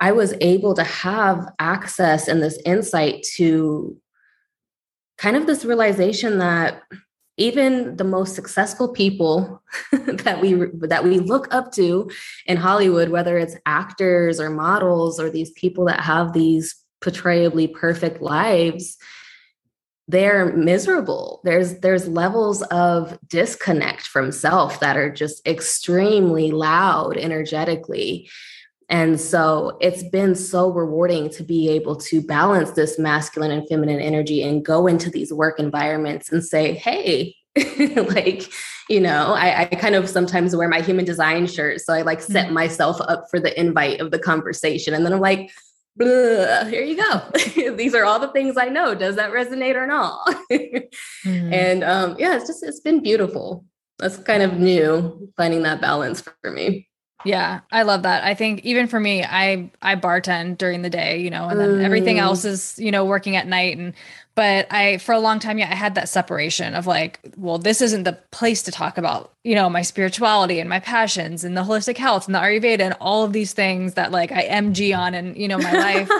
[0.00, 3.96] i was able to have access and this insight to
[5.18, 6.82] kind of this realization that
[7.38, 10.54] even the most successful people that we
[10.86, 12.10] that we look up to
[12.46, 18.22] in Hollywood whether it's actors or models or these people that have these portrayably perfect
[18.22, 18.96] lives
[20.08, 21.40] they're miserable.
[21.44, 28.30] There's there's levels of disconnect from self that are just extremely loud energetically.
[28.88, 34.00] And so it's been so rewarding to be able to balance this masculine and feminine
[34.00, 37.34] energy and go into these work environments and say hey
[37.78, 38.44] like
[38.88, 42.20] you know I, I, kind of sometimes wear my human design shirt so i like
[42.20, 42.54] set mm-hmm.
[42.54, 44.94] myself up for the invite of the conversation.
[44.94, 45.50] And then i'm like
[45.96, 47.74] Blah, here you go.
[47.76, 48.94] These are all the things I know.
[48.94, 50.26] Does that resonate or not?
[50.52, 51.52] mm-hmm.
[51.52, 53.64] And um, yeah, it's just it's been beautiful.
[53.98, 56.88] That's kind of new finding that balance for me.
[57.26, 58.24] Yeah, I love that.
[58.24, 61.70] I think even for me, I I bartend during the day, you know, and then
[61.70, 61.84] mm.
[61.84, 63.94] everything else is, you know, working at night and
[64.36, 67.80] but I for a long time yeah, I had that separation of like, well, this
[67.80, 71.62] isn't the place to talk about, you know, my spirituality and my passions and the
[71.62, 75.14] holistic health and the Ayurveda and all of these things that like I MG on
[75.14, 76.10] and, you know, my life.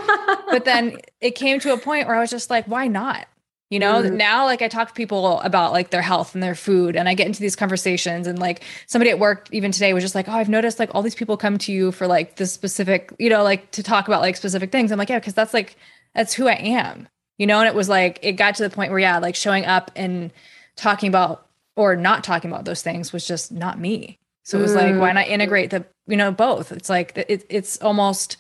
[0.51, 3.27] but then it came to a point where I was just like, why not?
[3.69, 4.13] You know, mm.
[4.13, 7.15] now like I talk to people about like their health and their food, and I
[7.15, 8.29] get into these conversations.
[8.29, 11.03] And like somebody at work even today was just like, Oh, I've noticed like all
[11.03, 14.21] these people come to you for like this specific, you know, like to talk about
[14.21, 14.93] like specific things.
[14.93, 15.77] I'm like, Yeah, because that's like,
[16.15, 17.59] that's who I am, you know?
[17.59, 20.33] And it was like, it got to the point where, yeah, like showing up and
[20.77, 24.21] talking about or not talking about those things was just not me.
[24.45, 24.77] So it was mm.
[24.77, 26.71] like, why not integrate the, you know, both?
[26.71, 28.37] It's like, it, it's almost,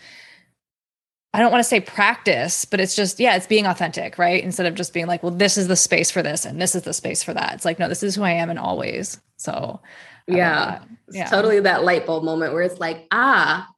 [1.37, 4.43] I don't want to say practice, but it's just, yeah, it's being authentic, right?
[4.43, 6.85] Instead of just being like, well, this is the space for this and this is
[6.85, 7.53] the space for that.
[7.53, 9.21] It's like, no, this is who I am and always.
[9.37, 9.79] So,
[10.27, 11.27] yeah, yeah.
[11.27, 13.69] totally that light bulb moment where it's like, ah,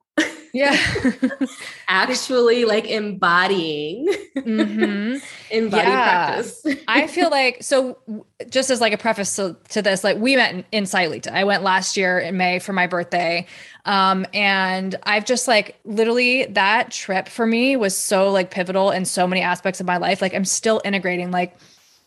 [0.53, 0.77] yeah
[1.89, 4.07] actually like embodying
[4.37, 5.17] mm-hmm.
[5.51, 6.33] embody yeah.
[6.33, 7.99] practice i feel like so
[8.49, 11.33] just as like a preface to, to this like we met in, in Sayulita.
[11.33, 13.47] i went last year in may for my birthday
[13.85, 19.05] um and i've just like literally that trip for me was so like pivotal in
[19.05, 21.55] so many aspects of my life like i'm still integrating like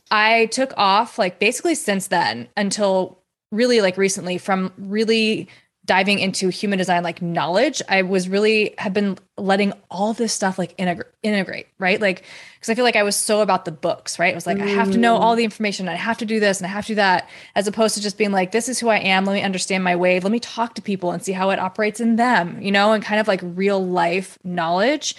[0.10, 5.48] i took off like basically since then until really like recently from really
[5.92, 10.58] diving into human design like knowledge i was really have been letting all this stuff
[10.58, 12.00] like integrate right?
[12.00, 12.24] Like
[12.56, 14.32] because i feel like i was so about the books right?
[14.32, 14.62] It was like mm.
[14.62, 16.86] i have to know all the information i have to do this and i have
[16.86, 19.34] to do that as opposed to just being like this is who i am let
[19.34, 22.16] me understand my wave let me talk to people and see how it operates in
[22.16, 25.18] them you know and kind of like real life knowledge.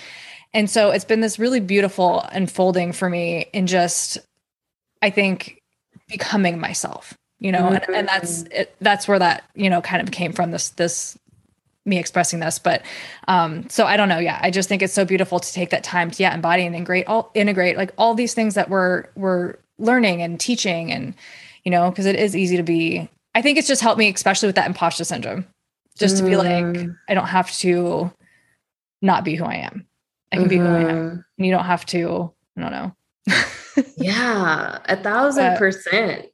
[0.55, 4.19] And so it's been this really beautiful unfolding for me in just
[5.03, 5.61] i think
[6.09, 7.75] becoming myself you know mm-hmm.
[7.75, 8.53] and, and that's mm-hmm.
[8.53, 11.19] it, that's where that you know kind of came from this this
[11.85, 12.83] me expressing this but
[13.27, 15.83] um so i don't know yeah i just think it's so beautiful to take that
[15.83, 19.57] time to yeah embody and integrate all integrate like all these things that we're we're
[19.79, 21.15] learning and teaching and
[21.65, 24.47] you know because it is easy to be i think it's just helped me especially
[24.47, 25.45] with that imposter syndrome
[25.99, 26.19] just mm.
[26.19, 26.97] to be like mm.
[27.09, 28.11] i don't have to
[29.03, 29.85] not be who i am
[30.31, 30.49] i can mm-hmm.
[30.51, 31.21] be who i am mm-hmm.
[31.39, 32.95] and you don't have to i don't know
[33.97, 36.32] yeah a thousand percent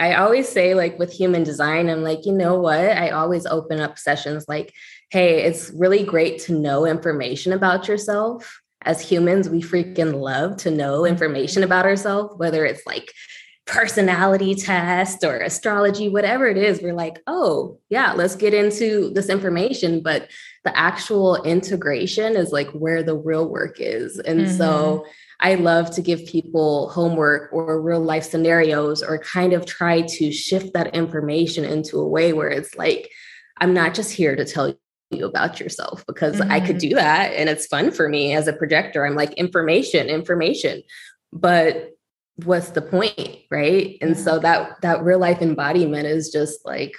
[0.00, 2.78] I always say, like with human design, I'm like, you know what?
[2.80, 4.72] I always open up sessions like,
[5.10, 8.62] hey, it's really great to know information about yourself.
[8.82, 13.12] As humans, we freaking love to know information about ourselves, whether it's like
[13.66, 16.80] personality test or astrology, whatever it is.
[16.80, 20.02] We're like, oh, yeah, let's get into this information.
[20.02, 20.30] But
[20.64, 24.18] the actual integration is like where the real work is.
[24.18, 24.56] And mm-hmm.
[24.56, 25.04] so,
[25.40, 30.30] I love to give people homework or real life scenarios or kind of try to
[30.30, 33.10] shift that information into a way where it's like,
[33.58, 34.74] I'm not just here to tell
[35.10, 36.50] you about yourself because mm-hmm.
[36.50, 36.90] I could mm-hmm.
[36.90, 39.06] do that and it's fun for me as a projector.
[39.06, 40.82] I'm like, information, information.
[41.32, 41.90] But
[42.44, 43.38] what's the point?
[43.50, 43.96] Right.
[44.00, 46.94] And so that that real life embodiment is just like,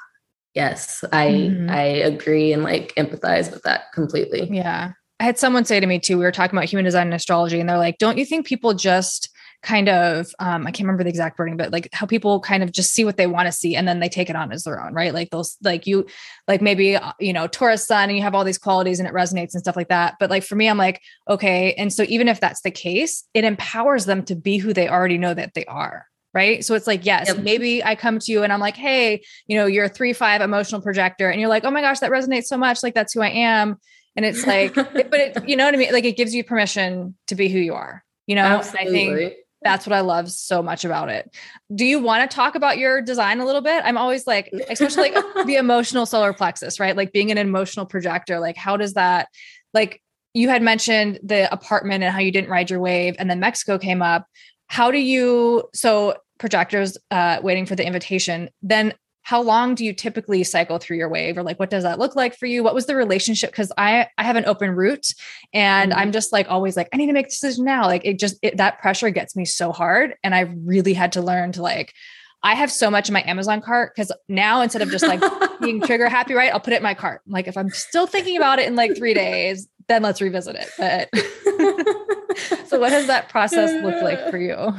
[0.54, 1.70] yes, I mm-hmm.
[1.70, 4.48] I agree and like empathize with that completely.
[4.50, 4.92] Yeah.
[5.20, 7.58] I had someone say to me too, we were talking about human design and astrology,
[7.58, 9.30] and they're like, don't you think people just
[9.62, 12.70] kind of um, I can't remember the exact wording, but like how people kind of
[12.70, 14.80] just see what they want to see and then they take it on as their
[14.80, 15.12] own, right?
[15.12, 16.06] Like those like you
[16.46, 19.14] like maybe uh, you know Taurus sun and you have all these qualities and it
[19.14, 20.14] resonates and stuff like that.
[20.20, 23.44] But like for me, I'm like okay, and so even if that's the case, it
[23.44, 27.06] empowers them to be who they already know that they are right so it's like
[27.06, 27.38] yes yep.
[27.38, 30.42] maybe i come to you and i'm like hey you know you're a three five
[30.42, 33.22] emotional projector and you're like oh my gosh that resonates so much like that's who
[33.22, 33.78] i am
[34.18, 35.92] and it's like but it, you know what i mean?
[35.92, 38.42] Like it gives you permission to be who you are you know?
[38.42, 38.88] Absolutely.
[38.88, 41.34] i think that's what i love so much about it.
[41.74, 43.82] Do you want to talk about your design a little bit?
[43.84, 46.96] I'm always like especially like the emotional solar plexus right?
[46.96, 49.28] Like being an emotional projector like how does that
[49.72, 50.02] like
[50.34, 53.78] you had mentioned the apartment and how you didn't ride your wave and then mexico
[53.78, 54.26] came up.
[54.66, 58.94] How do you so projectors uh, waiting for the invitation then
[59.28, 62.16] how long do you typically cycle through your wave or like what does that look
[62.16, 65.08] like for you what was the relationship because i i have an open route
[65.52, 66.00] and mm-hmm.
[66.00, 68.38] i'm just like always like i need to make a decision now like it just
[68.40, 71.92] it, that pressure gets me so hard and i really had to learn to like
[72.40, 75.20] I have so much in my Amazon cart because now instead of just like
[75.60, 76.52] being trigger happy, right?
[76.52, 77.20] I'll put it in my cart.
[77.26, 80.70] Like if I'm still thinking about it in like three days, then let's revisit it.
[80.78, 81.08] But
[82.68, 84.72] so what does that process look like for you?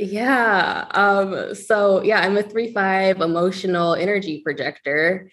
[0.00, 0.86] Yeah.
[0.92, 5.30] Um, so yeah, I'm a three five emotional energy projector.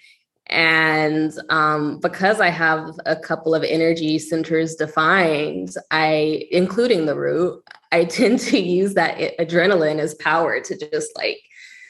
[0.47, 7.63] And um, because I have a couple of energy centers defined, I, including the root,
[7.91, 11.39] I tend to use that adrenaline as power to just like,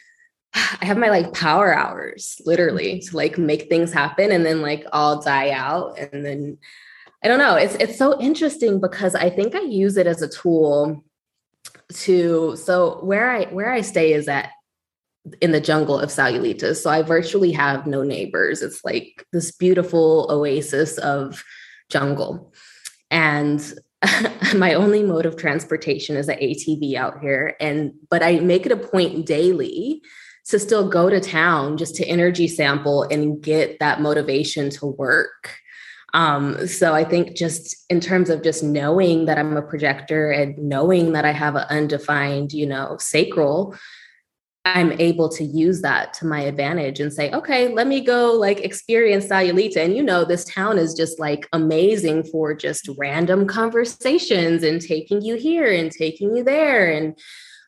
[0.53, 4.85] I have my like power hours literally to like make things happen and then like
[4.91, 5.97] I'll die out.
[5.97, 6.57] And then
[7.23, 7.55] I don't know.
[7.55, 11.03] It's it's so interesting because I think I use it as a tool
[11.93, 14.49] to so where I where I stay is at
[15.41, 16.81] in the jungle of Sayulita's.
[16.81, 18.61] So I virtually have no neighbors.
[18.61, 21.43] It's like this beautiful oasis of
[21.89, 22.53] jungle.
[23.09, 23.61] And
[24.55, 27.55] my only mode of transportation is an ATV out here.
[27.59, 30.01] And but I make it a point daily
[30.47, 35.57] to still go to town just to energy sample and get that motivation to work.
[36.15, 40.57] Um, so I think just in terms of just knowing that I'm a projector and
[40.57, 43.75] knowing that I have an undefined, you know, sacral,
[44.63, 48.61] I'm able to use that to my advantage and say, okay, let me go like
[48.61, 49.75] experience Sayulita.
[49.75, 55.21] And you know, this town is just like amazing for just random conversations and taking
[55.21, 56.89] you here and taking you there.
[56.89, 57.19] And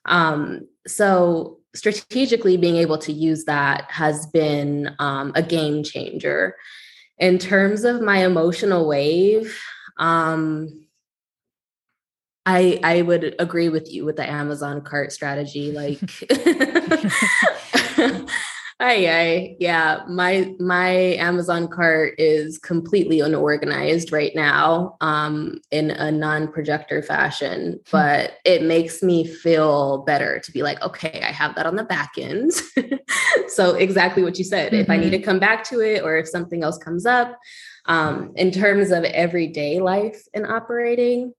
[0.05, 6.55] um, so strategically being able to use that has been um, a game changer
[7.20, 9.59] in terms of my emotional wave,
[9.97, 10.86] um,
[12.45, 15.72] I I would agree with you with the Amazon cart strategy.
[15.72, 15.99] Like
[18.80, 26.11] I, I yeah, my my Amazon cart is completely unorganized right now, um, in a
[26.11, 27.80] non-projector fashion, hmm.
[27.91, 31.86] but it makes me feel better to be like, okay, I have that on the
[31.86, 32.51] back end.
[33.47, 34.71] so exactly what you said.
[34.71, 34.82] Mm-hmm.
[34.82, 35.25] If I need to mm-hmm.
[35.25, 37.36] come back to it, or if something else comes up,
[37.88, 41.34] um, in terms of everyday life and operating,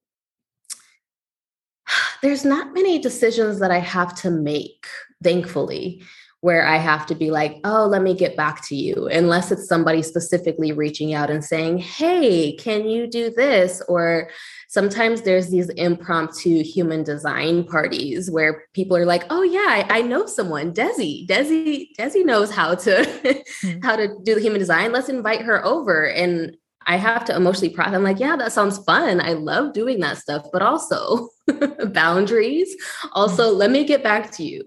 [2.23, 4.87] there's not many decisions that I have to make,
[5.23, 6.03] thankfully
[6.41, 9.67] where I have to be like, oh, let me get back to you, unless it's
[9.67, 13.83] somebody specifically reaching out and saying, hey, can you do this?
[13.89, 14.31] Or
[14.69, 20.03] sometimes there's these impromptu human design parties where people are like, oh yeah, I, I
[20.03, 21.27] know someone, Desi.
[21.27, 23.81] Desi, Desi knows how to mm-hmm.
[23.83, 24.93] how to do the human design.
[24.93, 26.07] Let's invite her over.
[26.07, 27.95] And I have to emotionally process.
[27.95, 29.21] I'm like, yeah, that sounds fun.
[29.21, 31.29] I love doing that stuff, but also
[31.93, 32.75] boundaries.
[33.13, 33.59] Also, mm-hmm.
[33.59, 34.63] let me get back to you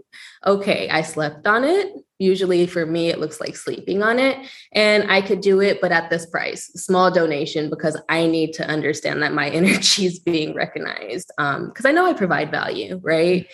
[0.46, 1.94] okay, I slept on it.
[2.20, 4.38] Usually for me, it looks like sleeping on it.
[4.74, 8.68] And I could do it, but at this price, small donation, because I need to
[8.68, 11.32] understand that my energy is being recognized.
[11.38, 13.48] Because um, I know I provide value, right?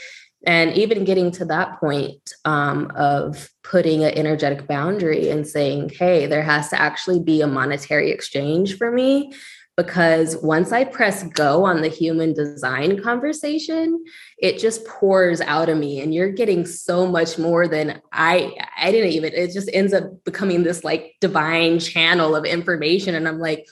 [0.45, 6.25] And even getting to that point um, of putting an energetic boundary and saying, hey,
[6.25, 9.33] there has to actually be a monetary exchange for me
[9.77, 14.03] because once I press go on the human design conversation,
[14.39, 18.91] it just pours out of me and you're getting so much more than I I
[18.91, 23.39] didn't even it just ends up becoming this like divine channel of information and I'm
[23.39, 23.67] like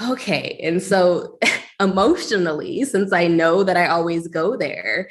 [0.00, 0.58] okay.
[0.62, 1.38] And so
[1.80, 5.08] emotionally since I know that I always go there,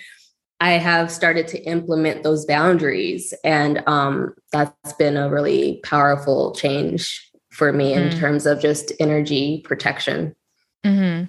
[0.62, 7.29] I have started to implement those boundaries and um that's been a really powerful change
[7.60, 8.18] for me in mm.
[8.18, 10.34] terms of just energy protection.
[10.86, 11.26] Mm-hmm.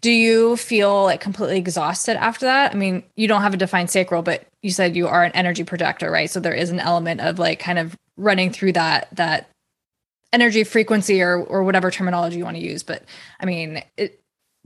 [0.00, 2.72] Do you feel like completely exhausted after that?
[2.72, 5.62] I mean, you don't have a defined sacral, but you said you are an energy
[5.62, 6.28] projector, right?
[6.28, 9.48] So there is an element of like kind of running through that that
[10.32, 12.82] energy frequency or or whatever terminology you want to use.
[12.82, 13.04] But
[13.38, 14.20] I mean, it,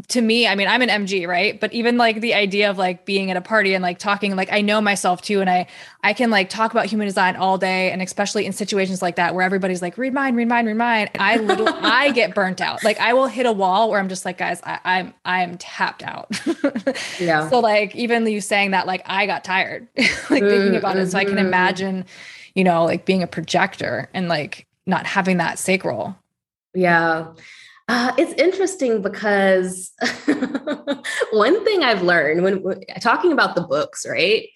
[0.08, 1.58] to me, I mean, I'm an MG, right?
[1.58, 4.52] But even like the idea of like being at a party and like talking, like
[4.52, 5.66] I know myself too, and I
[6.02, 9.34] I can like talk about human design all day, and especially in situations like that
[9.34, 11.08] where everybody's like, read mine, read mine, read mine.
[11.18, 12.82] I little I get burnt out.
[12.82, 16.02] Like I will hit a wall where I'm just like, guys, I, I'm I'm tapped
[16.02, 16.28] out.
[17.20, 17.48] yeah.
[17.48, 21.06] So like even you saying that, like I got tired, like mm, thinking about mm-hmm.
[21.06, 21.10] it.
[21.12, 21.46] So I can mm-hmm.
[21.46, 22.04] imagine,
[22.54, 26.16] you know, like being a projector and like not having that sacral.
[26.74, 27.28] Yeah.
[27.86, 29.92] Uh, it's interesting because
[31.32, 34.48] one thing I've learned when, when, talking about the books, right?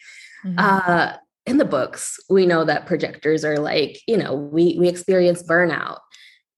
[0.44, 0.58] Mm-hmm.
[0.58, 1.12] Uh,
[1.44, 5.98] in the books, we know that projectors are like, you know, we we experience burnout,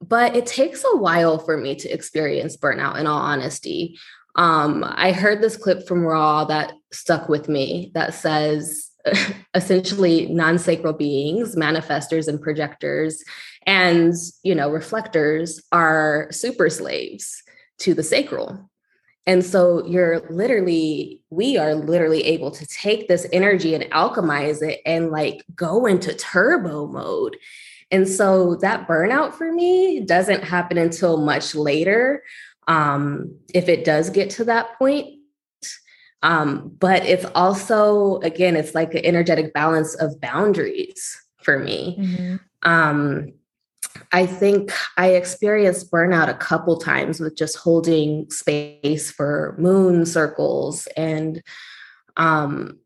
[0.01, 2.99] but it takes a while for me to experience burnout.
[2.99, 3.99] In all honesty,
[4.37, 8.91] um, I heard this clip from Ra that stuck with me that says
[9.55, 13.23] essentially non-sacral beings manifestors and projectors
[13.67, 17.43] and you know reflectors are super slaves
[17.79, 18.71] to the sacral
[19.27, 24.81] and so you're literally we are literally able to take this energy and alchemize it
[24.87, 27.37] and like go into turbo mode
[27.91, 32.23] and so that burnout for me doesn't happen until much later
[32.69, 35.21] um, if it does get to that point
[36.23, 41.97] um, but it's also, again, it's like an energetic balance of boundaries for me.
[41.99, 42.37] Mm-hmm.
[42.71, 43.33] Um,
[44.13, 50.89] I think I experienced burnout a couple times with just holding space for moon circles.
[50.97, 51.43] And
[52.17, 52.81] um,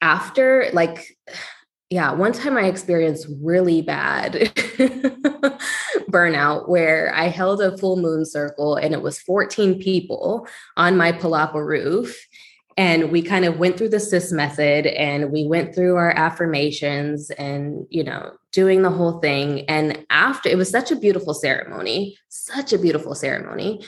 [0.00, 1.16] after, like,
[1.90, 4.32] yeah, one time I experienced really bad
[6.10, 11.12] burnout where I held a full moon circle and it was 14 people on my
[11.12, 12.18] palapa roof.
[12.78, 17.28] And we kind of went through the SIS method and we went through our affirmations
[17.30, 19.68] and, you know, doing the whole thing.
[19.68, 23.84] And after it was such a beautiful ceremony, such a beautiful ceremony.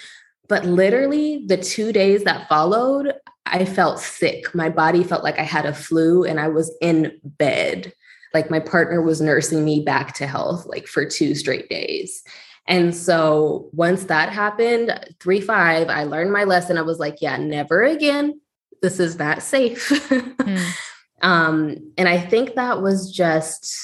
[0.48, 3.14] But literally, the two days that followed,
[3.46, 4.52] I felt sick.
[4.54, 7.94] My body felt like I had a flu and I was in bed
[8.34, 12.22] like my partner was nursing me back to health like for two straight days.
[12.66, 16.78] And so once that happened, three, five, I learned my lesson.
[16.78, 18.39] I was like, yeah, never again.
[18.82, 19.88] This is not safe.
[19.88, 20.72] mm.
[21.22, 23.76] um, and I think that was just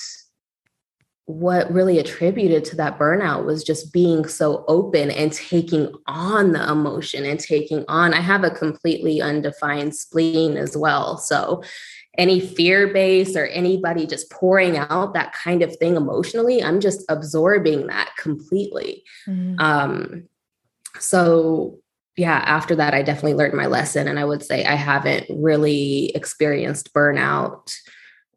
[1.26, 6.70] what really attributed to that burnout was just being so open and taking on the
[6.70, 8.14] emotion and taking on.
[8.14, 11.18] I have a completely undefined spleen as well.
[11.18, 11.64] So
[12.18, 17.04] any fear base or anybody just pouring out that kind of thing emotionally i'm just
[17.08, 19.54] absorbing that completely mm-hmm.
[19.58, 20.24] um
[20.98, 21.78] so
[22.16, 26.10] yeah after that i definitely learned my lesson and i would say i haven't really
[26.14, 27.76] experienced burnout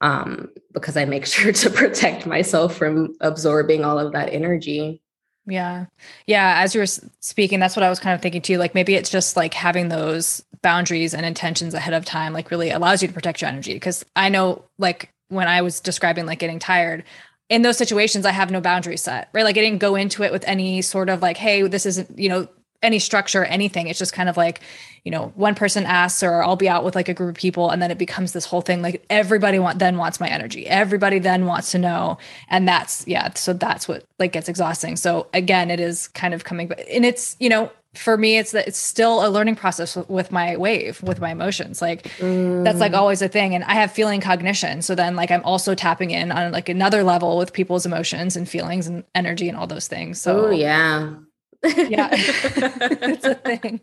[0.01, 5.01] um because i make sure to protect myself from absorbing all of that energy
[5.45, 5.85] yeah.
[6.27, 6.61] Yeah.
[6.61, 8.57] As you were speaking, that's what I was kind of thinking too.
[8.57, 12.69] Like maybe it's just like having those boundaries and intentions ahead of time, like really
[12.69, 13.79] allows you to protect your energy.
[13.79, 17.03] Cause I know, like, when I was describing like getting tired,
[17.49, 19.43] in those situations, I have no boundary set, right?
[19.43, 22.29] Like I didn't go into it with any sort of like, hey, this isn't, you
[22.29, 22.47] know,
[22.81, 23.87] any structure, anything.
[23.87, 24.61] It's just kind of like,
[25.03, 27.69] you know, one person asks, or I'll be out with like a group of people,
[27.69, 28.81] and then it becomes this whole thing.
[28.81, 30.67] Like everybody want then wants my energy.
[30.67, 32.17] Everybody then wants to know,
[32.49, 33.33] and that's yeah.
[33.33, 34.95] So that's what like gets exhausting.
[34.95, 38.67] So again, it is kind of coming, and it's you know, for me, it's that
[38.67, 41.81] it's still a learning process with my wave, with my emotions.
[41.81, 42.63] Like mm.
[42.63, 42.97] that's like mm.
[42.97, 44.81] always a thing, and I have feeling cognition.
[44.81, 48.47] So then, like I'm also tapping in on like another level with people's emotions and
[48.47, 50.21] feelings and energy and all those things.
[50.21, 51.15] So oh yeah
[51.63, 53.81] yeah it's a thing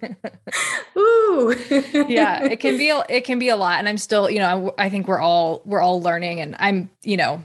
[0.96, 1.54] ooh
[2.08, 4.86] yeah it can be it can be a lot and i'm still you know I,
[4.86, 7.44] I think we're all we're all learning and i'm you know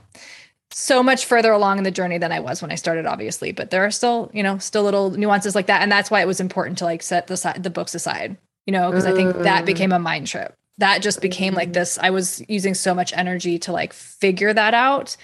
[0.74, 3.52] so much further along in the journey than I was when I started, obviously.
[3.52, 6.26] But there are still, you know, still little nuances like that, and that's why it
[6.26, 9.36] was important to like set the side the books aside, you know, because I think
[9.38, 9.66] that mm.
[9.66, 10.56] became a mind trip.
[10.78, 11.74] That just became like mm.
[11.74, 11.98] this.
[11.98, 15.16] I was using so much energy to like figure that out,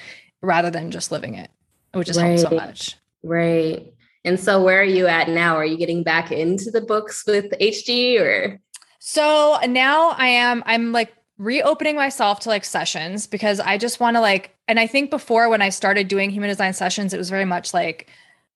[0.42, 1.50] rather than just living it,
[1.92, 2.38] which just right.
[2.38, 2.96] helped so much.
[3.22, 3.92] Right.
[4.24, 5.56] And so where are you at now?
[5.56, 8.60] Are you getting back into the books with HG or?
[8.98, 14.16] So now I am, I'm like reopening myself to like sessions because I just want
[14.16, 17.30] to like, and I think before when I started doing human design sessions, it was
[17.30, 18.10] very much like,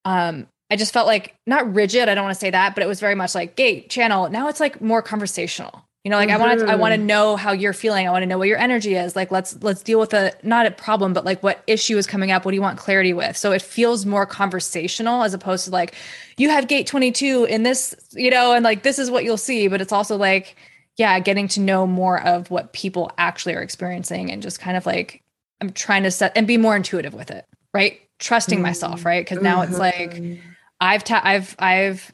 [0.05, 2.09] um, I just felt like not rigid.
[2.09, 4.31] I don't want to say that, but it was very much like gate channel.
[4.31, 5.85] Now it's like more conversational.
[6.05, 6.43] You know, like mm-hmm.
[6.43, 8.09] I want to I want to know how you're feeling.
[8.09, 9.15] I want to know what your energy is.
[9.15, 12.33] Like let's let's deal with a not a problem, but like what issue is coming
[12.33, 12.45] up?
[12.45, 13.37] What do you want clarity with?
[13.37, 15.95] So it feels more conversational as opposed to like
[16.39, 19.69] you have gate 22 in this, you know, and like this is what you'll see,
[19.69, 20.57] but it's also like
[20.97, 24.85] yeah, getting to know more of what people actually are experiencing and just kind of
[24.85, 25.23] like
[25.61, 28.01] I'm trying to set and be more intuitive with it, right?
[28.19, 28.63] Trusting mm-hmm.
[28.63, 29.25] myself, right?
[29.25, 29.71] Cuz now mm-hmm.
[29.71, 30.49] it's like mm-hmm.
[30.81, 32.13] I've ta- I've I've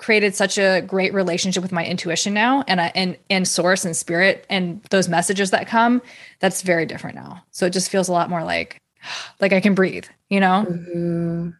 [0.00, 3.94] created such a great relationship with my intuition now and I, and and source and
[3.94, 6.00] spirit and those messages that come
[6.40, 8.80] that's very different now so it just feels a lot more like
[9.40, 11.50] like i can breathe you know mm-hmm.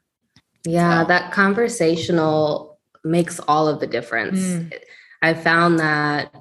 [0.65, 1.09] yeah so.
[1.09, 4.73] that conversational makes all of the difference mm.
[5.21, 6.35] i found that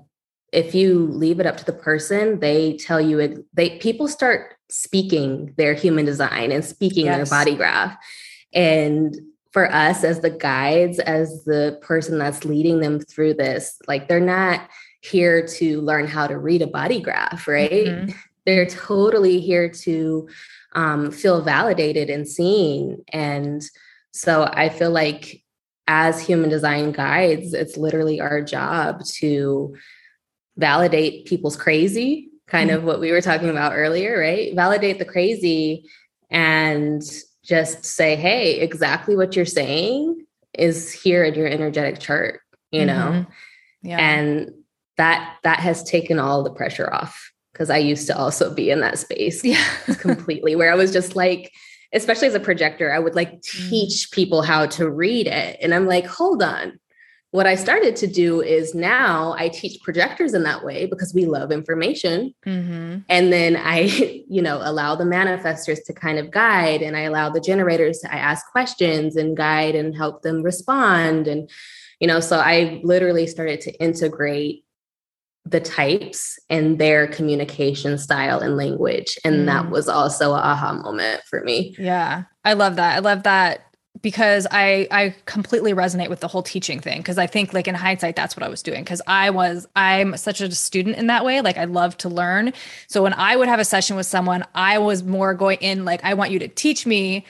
[0.53, 5.53] if you leave it up to the person they tell you they people start speaking
[5.57, 7.17] their human design and speaking yes.
[7.17, 7.97] their body graph
[8.53, 9.15] and
[9.51, 14.19] for us as the guides, as the person that's leading them through this, like they're
[14.19, 14.69] not
[15.01, 17.71] here to learn how to read a body graph, right?
[17.71, 18.11] Mm-hmm.
[18.45, 20.29] They're totally here to
[20.73, 23.03] um, feel validated and seen.
[23.11, 23.63] And
[24.11, 25.43] so I feel like
[25.87, 29.75] as human design guides, it's literally our job to
[30.57, 32.79] validate people's crazy, kind mm-hmm.
[32.79, 34.53] of what we were talking about earlier, right?
[34.53, 35.89] Validate the crazy
[36.29, 37.01] and
[37.49, 40.23] just say, hey, exactly what you're saying
[40.53, 42.41] is here in your energetic chart,
[42.71, 43.25] you know?
[43.25, 43.87] Mm-hmm.
[43.87, 43.97] Yeah.
[43.97, 44.53] And
[44.97, 48.81] that that has taken all the pressure off because I used to also be in
[48.81, 49.65] that space yeah.
[49.97, 51.51] completely where I was just like,
[51.93, 53.69] especially as a projector, I would like mm.
[53.69, 55.57] teach people how to read it.
[55.61, 56.79] And I'm like, hold on,
[57.31, 61.27] what I started to do is now I teach projectors in that way because we
[61.27, 62.33] love information.
[62.45, 62.99] Mm-hmm.
[63.07, 67.29] And then I, you know, allow the manifestors to kind of guide and I allow
[67.29, 71.27] the generators to I ask questions and guide and help them respond.
[71.27, 71.49] And,
[71.99, 74.63] you know, so I literally started to integrate
[75.45, 79.17] the types and their communication style and language.
[79.23, 79.45] And mm.
[79.45, 81.75] that was also a aha moment for me.
[81.77, 82.23] Yeah.
[82.43, 82.95] I love that.
[82.95, 83.68] I love that
[84.01, 86.99] because I I completely resonate with the whole teaching thing.
[86.99, 88.83] Because I think like in hindsight that's what I was doing.
[88.83, 91.41] Because I was I'm such a student in that way.
[91.41, 92.53] Like I love to learn.
[92.87, 96.03] So when I would have a session with someone I was more going in like
[96.03, 97.25] I want you to teach me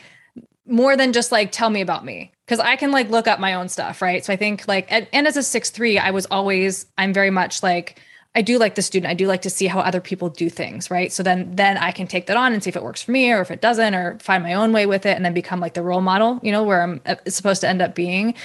[0.66, 2.32] more than just like tell me about me.
[2.46, 4.24] Because I can like look up my own stuff right?
[4.24, 7.64] So I think like and, and as a 6-3 I was always I'm very much
[7.64, 8.02] like
[8.40, 9.12] I do like the student.
[9.12, 11.12] I do like to see how other people do things, right?
[11.12, 13.30] So then then I can take that on and see if it works for me
[13.34, 15.74] or if it doesn't or find my own way with it and then become like
[15.74, 18.36] the role model, you know, where I'm uh, supposed to end up being.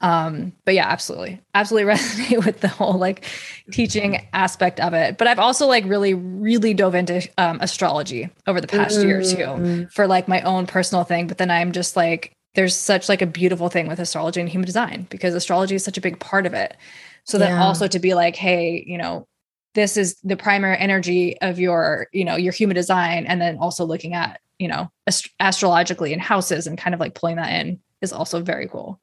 [0.00, 1.40] Um, but yeah, absolutely.
[1.54, 3.26] Absolutely resonate with the whole like
[3.70, 5.18] teaching aspect of it.
[5.18, 9.08] But I've also like really really dove into um, astrology over the past mm-hmm.
[9.08, 9.84] year too mm-hmm.
[9.84, 13.26] for like my own personal thing, but then I'm just like there's such like a
[13.26, 16.54] beautiful thing with astrology and human design because astrology is such a big part of
[16.54, 16.76] it.
[17.22, 17.64] So then yeah.
[17.64, 19.26] also to be like, hey, you know,
[19.74, 23.84] this is the primary energy of your you know your human design and then also
[23.84, 27.80] looking at you know ast- astrologically in houses and kind of like pulling that in
[28.00, 29.00] is also very cool.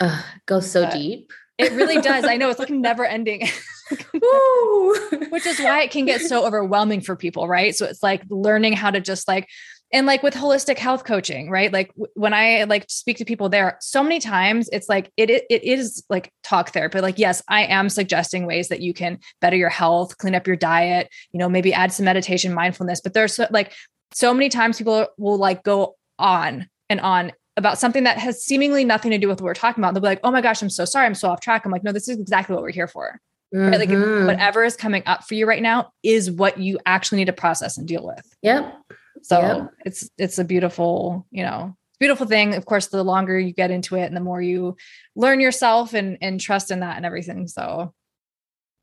[0.00, 1.32] Uh, goes so but deep.
[1.58, 2.24] it really does.
[2.24, 3.40] I know it's like never ending.
[5.30, 7.74] Which is why it can get so overwhelming for people right?
[7.74, 9.48] So it's like learning how to just like
[9.92, 11.72] and like with holistic health coaching right?
[11.72, 15.30] Like w- when i like speak to people there so many times it's like it,
[15.30, 17.00] it it is like talk therapy.
[17.00, 20.56] Like yes i am suggesting ways that you can better your health clean up your
[20.56, 23.72] diet you know maybe add some meditation mindfulness but there's so, like
[24.12, 28.84] so many times people will like go on and on about something that has seemingly
[28.84, 29.94] nothing to do with what we're talking about.
[29.94, 31.64] They'll be like oh my gosh i'm so sorry i'm so off track.
[31.64, 33.20] I'm like no this is exactly what we're here for.
[33.54, 33.68] Mm-hmm.
[33.68, 33.80] right?
[33.80, 34.26] Like mm-hmm.
[34.26, 37.76] whatever is coming up for you right now is what you actually need to process
[37.76, 38.24] and deal with.
[38.42, 38.80] Yep
[39.22, 39.70] so yep.
[39.84, 42.54] it's it's a beautiful, you know, beautiful thing.
[42.54, 44.76] Of course, the longer you get into it and the more you
[45.14, 47.46] learn yourself and and trust in that and everything.
[47.46, 47.92] So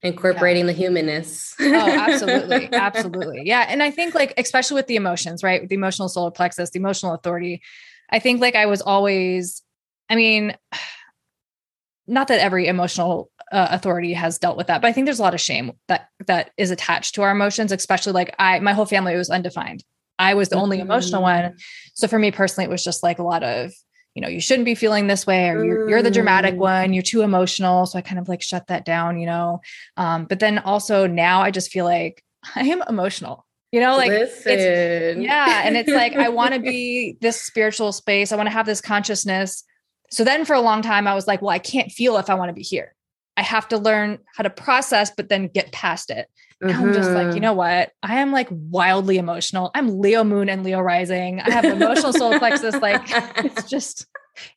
[0.01, 0.73] incorporating yeah.
[0.73, 1.55] the humanness.
[1.59, 2.69] oh, absolutely.
[2.71, 3.41] Absolutely.
[3.45, 3.65] Yeah.
[3.67, 5.61] And I think like especially with the emotions, right?
[5.61, 7.61] With the emotional solar plexus, the emotional authority.
[8.09, 9.63] I think like I was always,
[10.09, 10.55] I mean,
[12.09, 15.23] not that every emotional uh, authority has dealt with that, but I think there's a
[15.23, 18.85] lot of shame that that is attached to our emotions, especially like I my whole
[18.85, 19.83] family was undefined.
[20.19, 21.57] I was the only emotional one.
[21.93, 23.71] So for me personally, it was just like a lot of,
[24.15, 26.59] you know, you shouldn't be feeling this way, or you're, you're the dramatic mm.
[26.59, 27.85] one, you're too emotional.
[27.85, 29.61] So I kind of like shut that down, you know.
[29.95, 32.23] Um, but then also now I just feel like
[32.55, 33.45] I am emotional.
[33.71, 34.51] You know, like Listen.
[34.53, 38.31] it's yeah, and it's like I want to be this spiritual space.
[38.31, 39.63] I want to have this consciousness.
[40.09, 42.35] So then for a long time, I was like, well, I can't feel if I
[42.35, 42.95] want to be here.
[43.35, 46.27] I have to learn how to process, but then get past it.
[46.63, 46.81] Mm-hmm.
[46.81, 47.41] I'm just like, you mm-hmm.
[47.41, 47.91] know what?
[48.01, 49.69] I am like wildly emotional.
[49.75, 51.39] I'm Leo moon and Leo rising.
[51.39, 52.75] I have emotional solar plexus.
[52.75, 53.03] Like
[53.37, 54.07] it's just,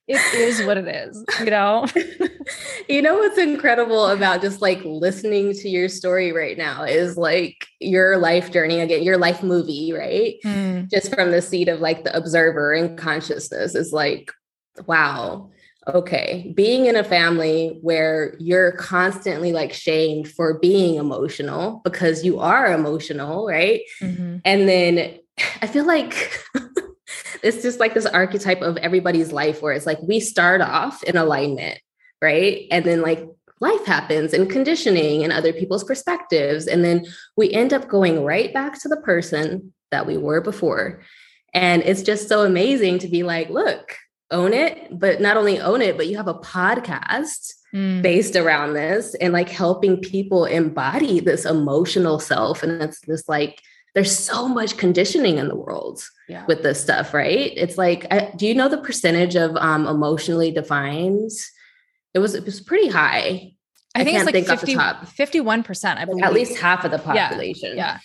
[0.08, 1.86] it is what it is, you know?
[2.88, 7.66] you know what's incredible about just like listening to your story right now is like
[7.80, 10.36] your life journey again, your life movie, right?
[10.44, 10.90] Mm.
[10.90, 14.32] Just from the seat of like the observer and consciousness is like,
[14.86, 15.50] wow
[15.88, 22.38] okay, being in a family where you're constantly like shamed for being emotional because you
[22.38, 23.80] are emotional, right?
[24.02, 24.38] Mm-hmm.
[24.44, 25.18] And then
[25.62, 26.38] I feel like
[27.42, 31.16] it's just like this archetype of everybody's life where it's like we start off in
[31.16, 31.78] alignment.
[32.20, 32.66] right?
[32.70, 33.26] And then like
[33.60, 36.66] life happens and conditioning and other people's perspectives.
[36.66, 37.06] And then
[37.36, 41.02] we end up going right back to the person that we were before.
[41.52, 43.96] And it's just so amazing to be like, look,
[44.30, 48.02] own it, but not only own it, but you have a podcast mm.
[48.02, 52.62] based around this and like helping people embody this emotional self.
[52.62, 53.60] And it's this like,
[53.94, 56.44] there's so much conditioning in the world yeah.
[56.46, 57.52] with this stuff, right?
[57.56, 61.30] It's like, I, do you know the percentage of um, emotionally defined?
[62.14, 63.52] It was it was pretty high.
[63.94, 66.22] I, I think it's like 50, 51%, I believe.
[66.22, 67.76] At least half of the population.
[67.76, 67.98] Yeah.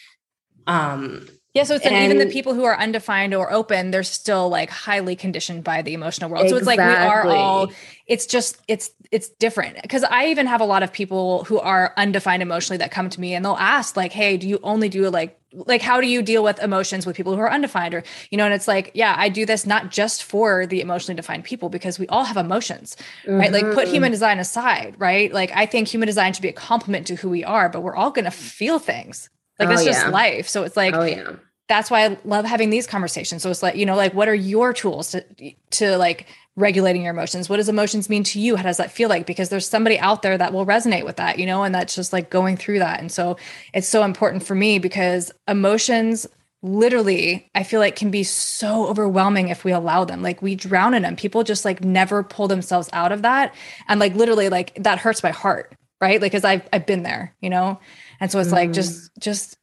[0.67, 0.93] yeah.
[0.93, 4.49] Um, yeah, so it's and, even the people who are undefined or open, they're still
[4.49, 6.43] like highly conditioned by the emotional world.
[6.43, 6.65] Exactly.
[6.65, 7.71] So it's like we are all
[8.07, 11.93] it's just it's it's different because I even have a lot of people who are
[11.95, 15.09] undefined emotionally that come to me and they'll ask like, "Hey, do you only do
[15.09, 18.37] like like how do you deal with emotions with people who are undefined or you
[18.37, 21.69] know and it's like yeah i do this not just for the emotionally defined people
[21.69, 23.39] because we all have emotions mm-hmm.
[23.39, 24.11] right like put human mm-hmm.
[24.11, 27.41] design aside right like i think human design should be a complement to who we
[27.41, 29.29] are but we're all going to feel things
[29.59, 30.47] like oh, that's just life.
[30.47, 31.33] So it's like, oh yeah.
[31.67, 33.41] That's why I love having these conversations.
[33.41, 35.25] So it's like, you know, like what are your tools to
[35.71, 37.49] to like regulating your emotions?
[37.49, 38.55] What does emotions mean to you?
[38.55, 39.25] How does that feel like?
[39.25, 42.13] Because there's somebody out there that will resonate with that, you know, and that's just
[42.13, 42.99] like going through that.
[42.99, 43.37] And so
[43.73, 46.27] it's so important for me because emotions
[46.65, 50.95] literally i feel like can be so overwhelming if we allow them like we drown
[50.95, 53.53] in them people just like never pull themselves out of that
[53.87, 57.35] and like literally like that hurts my heart right like because i've i've been there
[57.39, 57.79] you know
[58.19, 58.53] and so it's mm.
[58.53, 59.57] like just just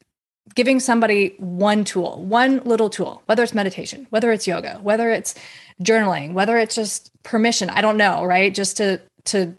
[0.54, 5.34] giving somebody one tool, one little tool, whether it's meditation, whether it's yoga, whether it's
[5.82, 8.52] journaling, whether it's just permission, I don't know, right?
[8.54, 9.56] Just to to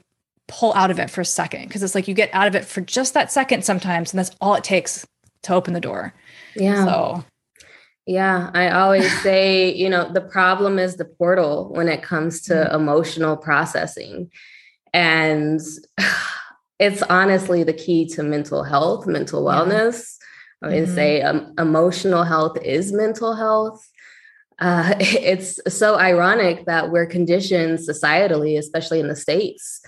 [0.47, 2.65] pull out of it for a second because it's like you get out of it
[2.65, 5.05] for just that second sometimes and that's all it takes
[5.43, 6.13] to open the door.
[6.55, 6.85] Yeah.
[6.85, 7.25] So
[8.05, 12.53] yeah, I always say, you know, the problem is the portal when it comes to
[12.53, 12.75] mm-hmm.
[12.75, 14.31] emotional processing.
[14.93, 15.61] And
[16.84, 20.17] it's honestly the key to mental health, mental wellness.
[20.61, 20.67] Yeah.
[20.67, 20.95] I mean, mm-hmm.
[20.95, 23.88] say um, emotional health is mental health.
[24.59, 29.81] Uh, it's so ironic that we're conditioned societally, especially in the states.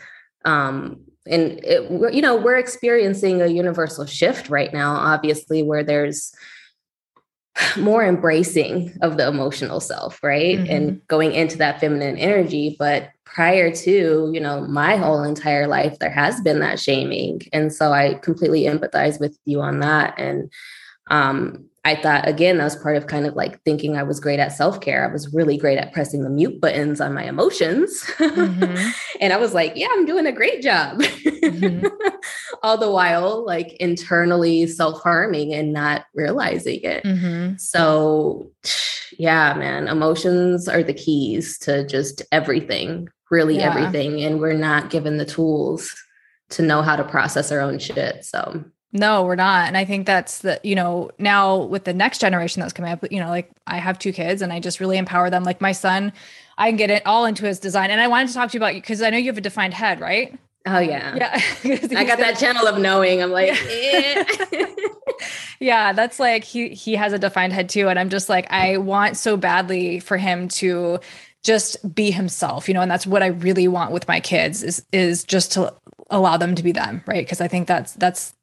[0.45, 6.33] Um, and it, you know, we're experiencing a universal shift right now, obviously, where there's
[7.77, 10.59] more embracing of the emotional self, right?
[10.59, 10.71] Mm-hmm.
[10.71, 12.77] And going into that feminine energy.
[12.79, 17.41] But prior to, you know, my whole entire life, there has been that shaming.
[17.51, 20.17] And so I completely empathize with you on that.
[20.17, 20.49] And
[21.11, 24.39] um, I thought, again, that was part of kind of like thinking I was great
[24.39, 25.07] at self care.
[25.07, 28.03] I was really great at pressing the mute buttons on my emotions.
[28.17, 28.89] Mm-hmm.
[29.19, 30.99] and I was like, yeah, I'm doing a great job.
[30.99, 31.87] Mm-hmm.
[32.63, 37.03] All the while, like internally self harming and not realizing it.
[37.03, 37.57] Mm-hmm.
[37.57, 38.49] So,
[39.19, 43.69] yeah, man, emotions are the keys to just everything, really yeah.
[43.69, 44.21] everything.
[44.21, 45.93] And we're not given the tools
[46.49, 48.23] to know how to process our own shit.
[48.23, 49.67] So, no, we're not.
[49.67, 53.03] And I think that's the, you know, now with the next generation that's coming up,
[53.11, 55.43] you know, like I have two kids and I just really empower them.
[55.43, 56.13] Like my son,
[56.57, 57.91] I can get it all into his design.
[57.91, 59.41] And I wanted to talk to you about you because I know you have a
[59.41, 60.37] defined head, right?
[60.67, 61.15] Oh yeah.
[61.15, 61.41] Yeah.
[61.97, 63.21] I got that channel of knowing.
[63.21, 64.23] I'm like, yeah.
[64.51, 64.65] Eh.
[65.59, 67.89] yeah, that's like he he has a defined head too.
[67.89, 70.99] And I'm just like, I want so badly for him to
[71.45, 74.83] just be himself, you know, and that's what I really want with my kids is
[74.91, 75.73] is just to
[76.09, 77.23] allow them to be them, right?
[77.23, 78.33] Because I think that's that's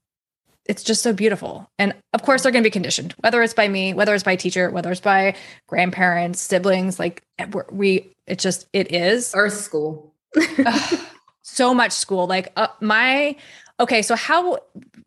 [0.66, 1.68] it's just so beautiful.
[1.80, 4.36] And of course, they're going to be conditioned, whether it's by me, whether it's by
[4.36, 5.34] teacher, whether it's by
[5.66, 7.00] grandparents, siblings.
[7.00, 7.24] Like
[7.72, 9.34] we, it just it is.
[9.34, 10.14] Or school.
[11.42, 12.28] so much school.
[12.28, 13.34] Like uh, my
[13.82, 14.58] okay, so how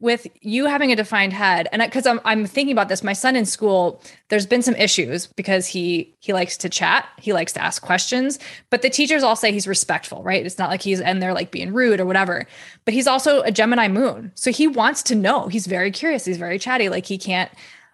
[0.01, 3.35] with you having a defined head and because I'm, I'm thinking about this my son
[3.35, 7.63] in school there's been some issues because he he likes to chat he likes to
[7.63, 8.37] ask questions
[8.69, 10.45] but the teachers all say he's respectful right?
[10.45, 12.45] It's not like he's and they're like being rude or whatever
[12.83, 16.37] but he's also a gemini moon so he wants to know he's very curious he's
[16.37, 17.51] very chatty like he can't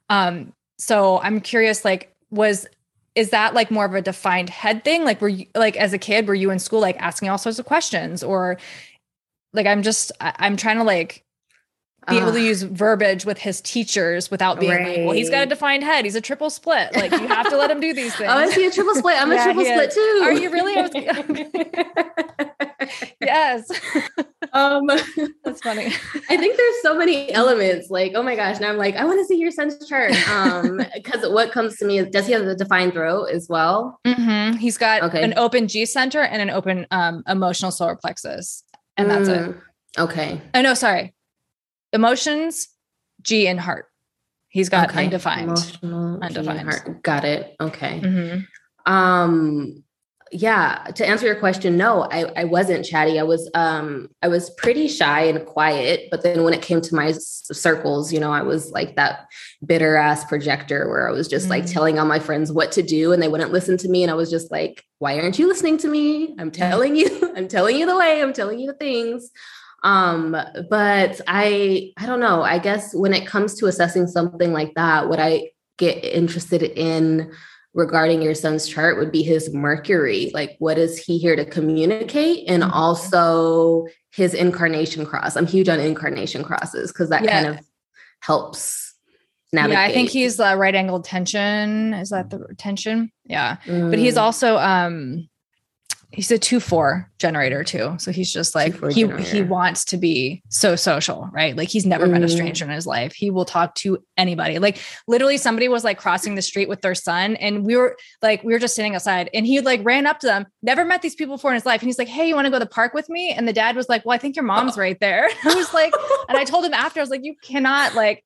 [0.10, 2.68] um so i'm curious like was
[3.14, 5.04] is that like more of a defined head thing?
[5.04, 7.60] Like were you like as a kid were you in school like asking all sorts
[7.60, 8.58] of questions or
[9.54, 11.24] like i'm just I, i'm trying to like
[12.10, 14.98] be able to use verbiage with his teachers without being right.
[14.98, 16.04] like, well, he's got a defined head.
[16.04, 16.96] He's a triple split.
[16.96, 18.28] Like you have to let him do these things.
[18.34, 19.22] oh, is he a triple split?
[19.22, 20.22] I'm yeah, a triple split too.
[20.24, 20.74] Are you really?
[23.22, 23.72] yes.
[24.54, 24.88] Um,
[25.44, 25.94] that's funny.
[26.30, 27.92] I think there's so many elements.
[27.92, 30.14] Like, oh my gosh, now I'm like, I want to see your son's chart.
[30.30, 34.00] Um, because what comes to me is, does he have a defined throat as well?
[34.06, 34.58] Mm-hmm.
[34.58, 35.24] He's got okay.
[35.24, 38.64] an open G center and an open um, emotional solar plexus,
[38.98, 39.42] and that's it.
[39.42, 39.62] Mm,
[40.00, 40.42] okay.
[40.54, 41.14] Oh no, sorry
[41.94, 42.70] emotions,
[43.22, 43.88] G and heart.
[44.48, 45.06] He's got okay.
[45.06, 45.44] undefined.
[45.44, 46.70] Emotional, undefined.
[46.70, 47.04] Heart.
[47.04, 47.56] Got it.
[47.60, 48.02] Okay.
[48.02, 48.92] Mm-hmm.
[48.92, 49.84] Um,
[50.32, 53.20] yeah, to answer your question, no, I, I wasn't chatty.
[53.20, 56.96] I was um I was pretty shy and quiet, but then when it came to
[56.96, 59.28] my s- circles, you know, I was like that
[59.66, 61.74] bitter ass projector where I was just like Mm.
[61.74, 64.16] telling all my friends what to do and they wouldn't listen to me and I
[64.16, 66.34] was just like, why aren't you listening to me?
[66.40, 69.32] I'm telling you, I'm telling you the way, I'm telling you the things.
[69.84, 70.32] Um
[70.70, 75.10] but I I don't know, I guess when it comes to assessing something like that,
[75.10, 77.32] what I get interested in
[77.74, 80.32] regarding your son's chart would be his Mercury.
[80.34, 82.46] Like, what is he here to communicate?
[82.50, 82.72] And Mhm.
[82.74, 85.38] also his incarnation cross.
[85.38, 87.32] I'm huge on incarnation crosses because that Yeah.
[87.44, 87.66] kind of
[88.22, 88.94] helps
[89.54, 89.78] navigate.
[89.78, 91.94] Yeah, I think he's uh, right angled tension.
[91.94, 93.12] Is that the tension?
[93.26, 93.58] Yeah.
[93.66, 95.30] But he's Mm, also um
[96.14, 97.96] he's a 2-4 generator too.
[97.98, 101.56] So he's just like 2-4 he he wants to be so social, right?
[101.56, 102.32] Like he's never met a Mm.
[102.32, 103.14] stranger in his life.
[103.14, 104.60] He will talk to anybody.
[104.60, 108.44] Like literally somebody was like crossing the street with their son and we were like
[108.44, 111.16] we were just sitting outside and he like ran up to them, never met these
[111.16, 112.70] people before in his life and he's like, "Hey, you want to go to the
[112.70, 115.30] park with me?" And the dad was like, "Well, I think your mom's right there."
[115.46, 115.94] I was like
[116.28, 118.24] and I told him after I was like, "You cannot like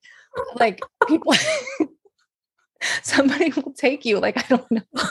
[0.56, 1.32] like people
[3.02, 4.82] somebody will take you like i don't know.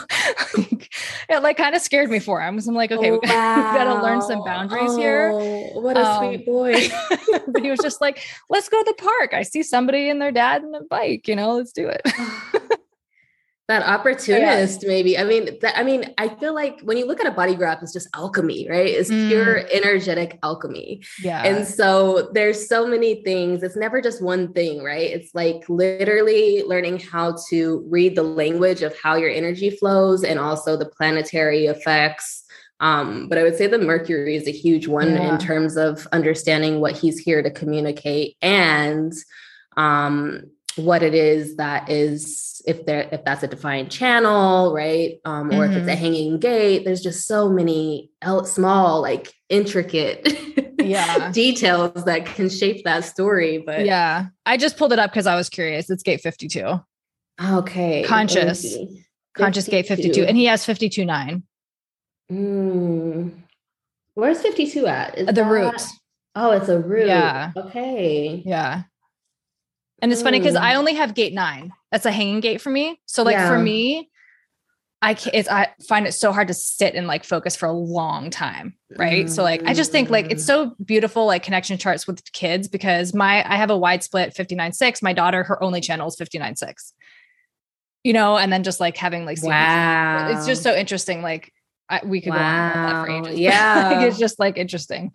[0.56, 0.94] Like,
[1.28, 4.20] it like kind of scared me for him so i'm like okay we gotta learn
[4.22, 4.44] some Wow.
[4.44, 5.32] boundaries here.
[5.36, 6.88] Oh, What a Um, sweet boy.
[7.48, 9.34] but he was just like let's go to the park.
[9.34, 12.02] I see somebody and their dad and a bike you know let's do it
[13.68, 17.26] that opportunist maybe i mean that, i mean i feel like when you look at
[17.26, 18.86] a body graph it's just alchemy right?
[18.88, 19.28] It's Mm.
[19.28, 21.02] pure energetic alchemy.
[21.22, 21.42] Yeah.
[21.44, 25.10] And so there's so many things it's never just one thing right?
[25.10, 30.38] It's like literally learning how to read the language of how your energy flows and
[30.38, 32.44] also the planetary effects.
[32.78, 35.32] Um, but i would say the mercury is a huge one Yeah.
[35.32, 39.12] in terms of understanding what he's here to communicate and
[39.76, 40.42] um,
[40.76, 45.18] what it is that is if there if that's a defined channel right?
[45.24, 45.98] Um, or if it's a Mhm.
[45.98, 48.10] hanging gate there's just so many
[48.44, 50.26] small like intricate
[50.80, 51.30] Yeah.
[51.32, 54.26] details that can shape that story but yeah.
[54.44, 55.88] I just pulled it up because i was curious.
[55.90, 56.80] It's gate 52
[57.52, 58.02] okay.
[58.04, 58.76] Conscious.
[59.34, 61.42] conscious gate 52 and he has 52 9
[62.32, 63.32] Mm.
[64.14, 65.16] where's 52 at?
[65.18, 65.80] Is the that- root.
[66.34, 67.06] Oh it's a root.
[67.06, 67.52] Yeah.
[67.56, 68.42] okay.
[68.44, 68.82] Yeah.
[70.02, 70.60] And it's funny because Mm.
[70.60, 71.72] I only have gate nine.
[71.90, 73.00] That's a hanging gate for me.
[73.06, 74.10] So like for me,
[75.02, 77.72] I can it's I find it so hard to sit and like focus for a
[77.72, 78.74] long time.
[78.96, 79.28] Right.
[79.30, 80.46] So like I just think like it's Mm.
[80.46, 85.02] so beautiful, like connection charts with kids because my I have a wide split 59-6.
[85.02, 86.92] My daughter, her only channel is 59-6.
[88.04, 91.22] You know, and then just like having like wow it's just so interesting.
[91.22, 91.52] Like
[91.88, 92.42] I, we could go on
[92.72, 93.38] that for ages.
[93.38, 93.90] Yeah.
[93.90, 95.12] like, it's just like interesting.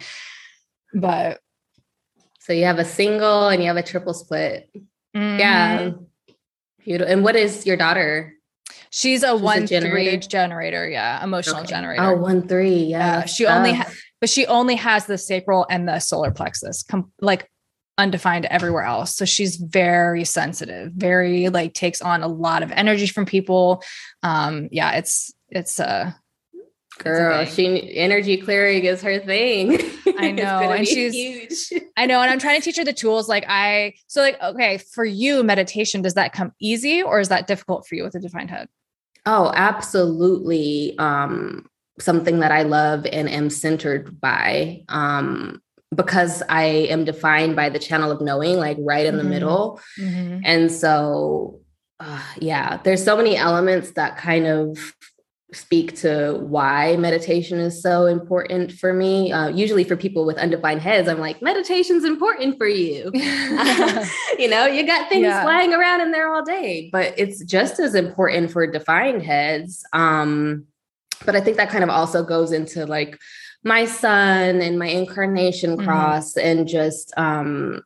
[0.94, 1.40] But
[2.42, 4.70] so you have a single and you have a triple split
[5.14, 6.06] yeah mhm.
[6.84, 8.34] beautiful and what is your daughter
[8.94, 10.28] She's a a one three generator?
[10.28, 11.68] generator, yeah, emotional Okay.
[11.70, 12.04] generator.
[12.04, 13.90] oh one three yeah Yeah, she only ha-
[14.20, 17.50] but she only has the sacral and the solar plexus, com- like
[17.98, 19.16] undefined everywhere else.
[19.16, 23.82] So she's very sensitive, very like takes on a lot of energy from people.
[24.24, 26.12] Um, yeah, it's it's uh
[27.04, 29.80] Girl, she energy clearing is her thing.
[30.18, 31.84] I know, and she's- huge.
[31.98, 33.28] I know, and I'm trying to teach her the tools.
[33.30, 37.48] Like I so like okay, for you, meditation does that come easy or is that
[37.48, 38.68] difficult for you with a defined head?
[39.26, 40.96] Oh, absolutely.
[40.98, 41.68] Um,
[42.00, 44.84] something that I love and am centered by.
[44.90, 45.62] Um,
[45.94, 49.28] because I am defined by the channel of knowing, like right in the Mhm.
[49.30, 49.82] middle.
[50.00, 50.40] Mm-hmm.
[50.46, 51.60] And so,
[52.00, 54.78] uh, yeah, there's so many elements that kind of
[55.54, 59.32] speak to why meditation is so important for me.
[59.32, 63.12] Uh, usually, for people with undefined heads, I'm like, meditation's important for you.
[63.14, 65.44] you know, you got things Yeah.
[65.44, 69.84] flying around in there all day, but it's just as important for defined heads.
[69.94, 70.66] Um,
[71.26, 73.18] but I think that kind of also goes into like
[73.64, 75.84] my son and my incarnation Mhm.
[75.84, 77.84] cross and just um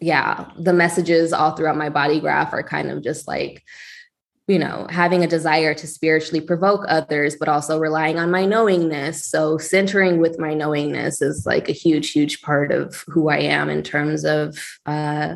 [0.00, 3.62] yeah, the messages all throughout my body graph are kind of just like
[4.48, 9.24] you know, having a desire to spiritually provoke others, but also relying on my knowingness.
[9.24, 13.68] So, centering with my knowingness is like a huge, huge part of who I am
[13.68, 15.34] in terms of uh,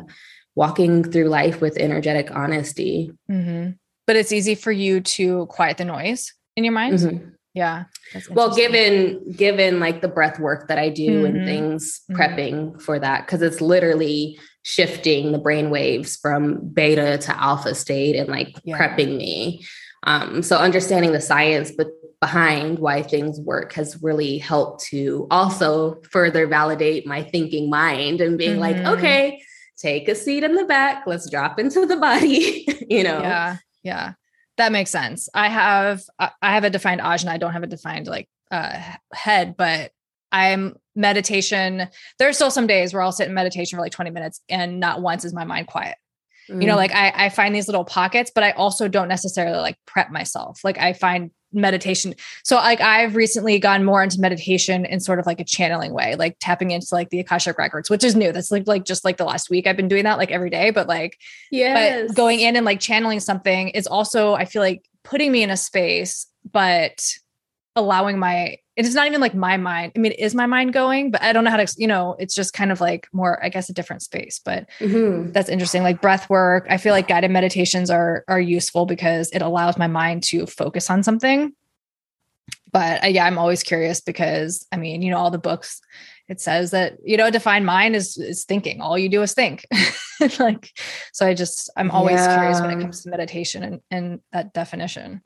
[0.55, 3.11] walking through life with energetic honesty.
[3.27, 3.69] hmm
[4.07, 6.95] But it's easy for you to quiet the noise in your mind.
[6.95, 7.31] Mhm.
[7.53, 7.83] Yeah.
[8.31, 11.29] Well, given given like the breath work that I do Mhm.
[11.29, 12.17] and things Mhm.
[12.17, 18.15] prepping for that, because it's literally shifting the brain waves from beta to alpha state
[18.15, 18.77] and like Yeah.
[18.77, 19.65] prepping me.
[20.03, 21.87] Um, so understanding the science, but
[22.19, 28.37] behind why things work has really helped to also further validate my thinking mind and
[28.37, 28.93] being like, Mhm.
[28.97, 29.41] okay,
[29.77, 33.19] take a seat in the back, let's drop into the body, you know.
[33.19, 33.57] Yeah.
[33.83, 34.13] Yeah.
[34.57, 35.29] that makes sense.
[35.33, 37.29] I have I have a defined ajna.
[37.29, 38.79] I don't have a defined like uh,
[39.11, 39.91] head, but
[40.33, 41.87] I'm meditation.
[42.19, 44.79] There are still some days where I'll sit in meditation for like 20 minutes and
[44.79, 45.95] not once is my mind quiet.
[46.49, 46.61] Mm.
[46.61, 46.77] You know, mm.
[46.77, 50.61] like I, I find these little pockets, but I also don't necessarily like prep myself.
[50.63, 52.15] Like I find meditation.
[52.43, 56.15] So like I've recently gone more into meditation in sort of like a channeling way,
[56.15, 58.31] like tapping into like the Akashic records, which is new.
[58.31, 60.71] That's like like just like the last week I've been doing that like every day,
[60.71, 61.19] but like
[61.51, 65.51] yeah, going in and like channeling something is also I feel like putting me in
[65.51, 67.05] a space, but
[67.75, 69.91] allowing my it's not even like my mind.
[69.95, 72.15] I mean, it is my mind going, but I don't know how to, you know,
[72.17, 74.39] it's just kind of like more, I guess, a different space.
[74.43, 75.31] But mm-hmm.
[75.31, 75.83] that's interesting.
[75.83, 76.65] Like breath work.
[76.69, 80.89] I feel like guided meditations are are useful because it allows my mind to focus
[80.89, 81.53] on something.
[82.71, 85.79] But uh, yeah, I'm always curious because I mean, you know, all the books
[86.27, 88.81] it says that you know, define mind is is thinking.
[88.81, 89.65] All you do is think.
[90.39, 90.71] like,
[91.11, 92.35] so I just I'm always yeah.
[92.35, 95.21] curious when it comes to meditation and and that definition.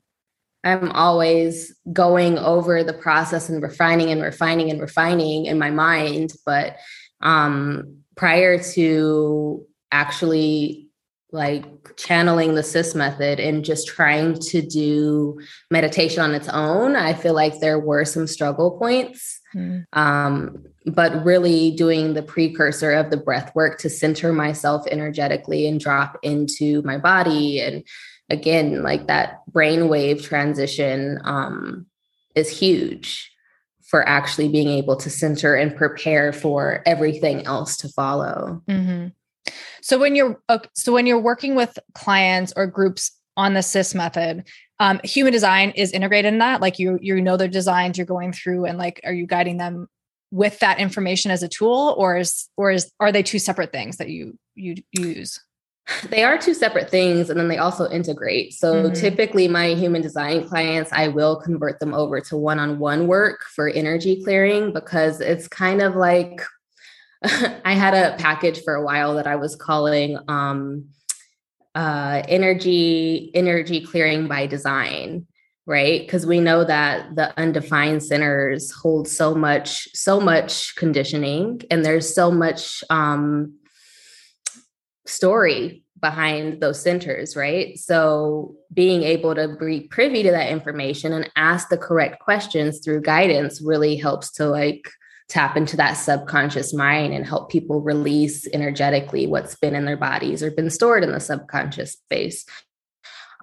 [0.68, 6.32] I'm always going over the process and refining and refining and refining in my mind.
[6.44, 6.76] But
[7.20, 10.88] um, prior to actually
[11.30, 11.64] like
[11.96, 15.38] channeling the SIS method and just trying to do
[15.70, 19.40] meditation on its own, I feel like there were some struggle points.
[19.54, 19.84] Mm.
[19.92, 25.78] Um, but really doing the precursor of the breath work to center myself energetically and
[25.78, 27.84] drop into my body and
[28.30, 31.86] again, like that brainwave transition um,
[32.34, 33.30] is huge
[33.88, 38.62] for actually being able to center and prepare for everything else to follow.
[38.68, 39.08] Mm-hmm.
[39.80, 40.40] So when you're
[40.74, 44.46] so when you're working with clients or groups on the SIS method,
[44.78, 46.60] um, human design is integrated in that.
[46.60, 49.88] Like you you know their designs, you're going through and like are you guiding them
[50.30, 53.96] with that information as a tool, or is or is are they two separate things
[53.96, 55.40] that you you use?
[56.10, 58.52] They are two separate things and then they also integrate.
[58.54, 58.94] So mm-hmm.
[58.94, 64.22] typically my human design clients, I will convert them over to one-on-one work for energy
[64.22, 66.42] clearing because it's kind of like
[67.64, 70.86] I had a package for a while that I was calling um,
[71.74, 75.26] uh, energy energy clearing by design
[75.66, 81.84] right because we know that the undefined centers hold so much so much conditioning and
[81.84, 83.54] there's so much um,
[85.08, 87.78] story behind those centers, right?
[87.78, 93.02] So being able to be privy to that information and ask the correct questions through
[93.02, 94.88] guidance really helps to like
[95.28, 100.42] tap into that subconscious mind and help people release energetically what's been in their bodies
[100.42, 102.46] or been stored in the subconscious space.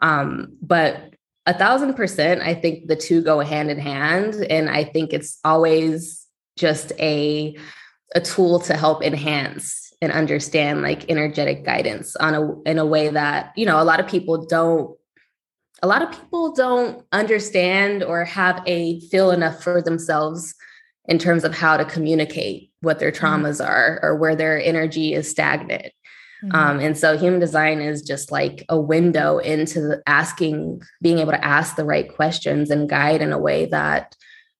[0.01, 1.13] Um, but
[1.45, 4.35] a thousand percent, I think the two go hand in hand.
[4.49, 6.25] And I think it's always
[6.57, 7.55] just a
[8.13, 13.09] a tool to help enhance and understand like energetic guidance on a in a way
[13.09, 14.95] that you know a lot of people don't
[15.81, 20.53] a lot of people don't understand or have a feel enough for themselves
[21.07, 23.25] in terms of how to communicate what their mm-hmm.
[23.25, 23.71] traumas mm-hmm.
[23.71, 25.91] are or where their energy is stagnant
[26.43, 26.55] mm-hmm.
[26.55, 31.43] um, and so human design is just like a window into asking being able to
[31.43, 34.15] ask the right questions and guide in a way that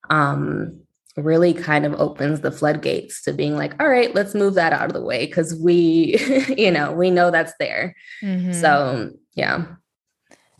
[0.09, 0.84] um,
[1.17, 4.87] really kind of opens the floodgates to being like, all right, let's move that out
[4.87, 6.17] of the way because we,
[6.57, 7.95] you know, we know that's there.
[8.21, 8.51] Mm-hmm.
[8.51, 9.65] So, yeah.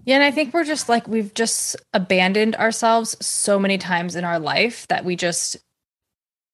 [0.05, 0.15] Yeah.
[0.15, 4.39] And I think we're just like, we've just abandoned ourselves so many times in our
[4.39, 5.57] life that we just,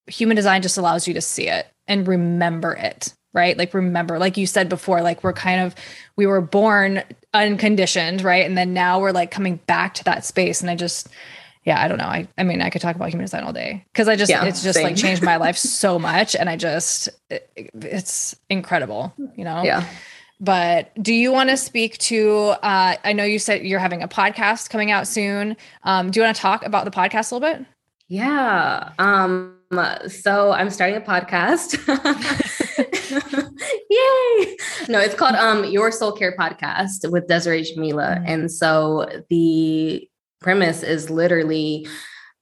[0.06, 3.14] human design just allows you to see it and remember it.
[3.34, 3.56] Right.
[3.56, 5.74] Like, remember, like you said before, like we're kind of,
[6.16, 8.22] we were born unconditioned.
[8.22, 8.44] Right.
[8.44, 10.60] And then now we're like coming back to that space.
[10.60, 11.08] And I just,
[11.64, 12.04] yeah, I don't know.
[12.04, 14.44] I, I mean, I could talk about human design all day because I just, yeah,
[14.44, 14.84] it's just same.
[14.84, 16.34] like changed my life so much.
[16.34, 19.62] And I just, it, it's incredible, you know?
[19.62, 19.86] Yeah.
[20.40, 24.08] But do you want to speak to, uh, I know you said you're having a
[24.08, 25.56] podcast coming out soon.
[25.84, 27.64] Um, do you want to talk about the podcast a little bit?
[28.08, 28.90] Yeah.
[28.98, 29.56] Um,
[30.08, 31.78] so I'm starting a podcast.
[33.90, 34.56] Yay!
[34.88, 38.16] No, it's called um Your Soul Care Podcast with Desiree Jamila.
[38.16, 38.24] Mm-hmm.
[38.26, 40.08] And so the
[40.42, 41.86] premise is literally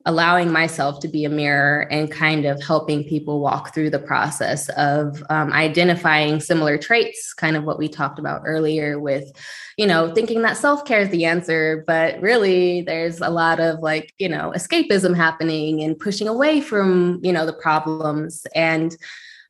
[0.06, 4.70] allowing myself to be a mirror and kind of helping people walk through the process
[4.70, 9.30] of um, identifying similar traits kind of what we talked about earlier with
[9.76, 14.14] you know thinking that self-care is the answer but really there's a lot of like
[14.18, 18.96] you know escapism happening and pushing away from you know the problems and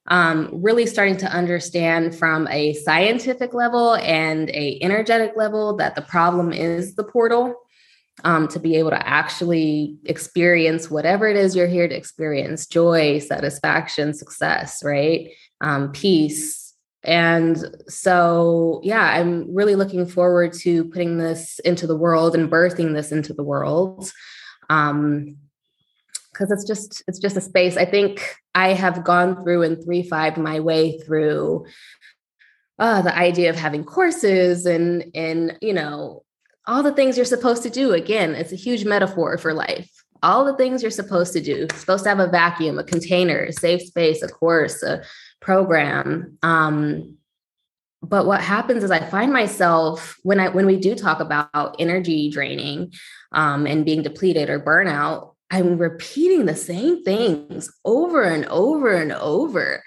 [0.06, 6.02] um, really starting to understand from a scientific level and a energetic level that the
[6.02, 7.54] problem is the portal
[8.24, 13.18] um, to be able to actually experience whatever it is you're here to experience joy,
[13.18, 15.30] satisfaction, success, right?
[15.60, 22.34] Um, peace, And so, yeah, I'm really looking forward to putting this into the world
[22.34, 24.12] and birthing this into the world.
[24.68, 25.36] Um,
[26.32, 27.76] because it's just it's just a space.
[27.76, 31.66] I think I have gone through and three five my way through
[32.78, 36.22] uh, the idea of having courses and and you know
[36.66, 37.92] all the things you're supposed to do.
[37.92, 39.90] Again, it's a huge metaphor for life.
[40.22, 41.56] All the things you're supposed to do.
[41.56, 45.02] You're supposed to have a vacuum, a container, a safe space, a course, a
[45.40, 46.38] program.
[46.42, 47.16] Um,
[48.02, 52.30] but what happens is I find myself when I when we do talk about energy
[52.30, 52.92] draining
[53.32, 59.12] um, and being depleted or burnout, I'm repeating the same things over and over and
[59.12, 59.82] over.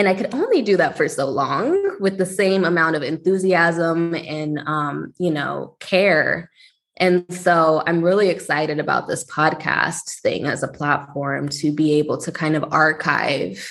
[0.00, 4.14] And I could only do that for so long with the same amount of enthusiasm
[4.14, 6.50] and um, you know care.
[6.96, 12.16] And so I'm really excited about this podcast thing as a platform to be able
[12.16, 13.70] to kind of archive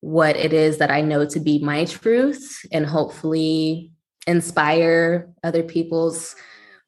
[0.00, 3.92] what it is that I know to be my truth and hopefully
[4.26, 6.34] inspire other people's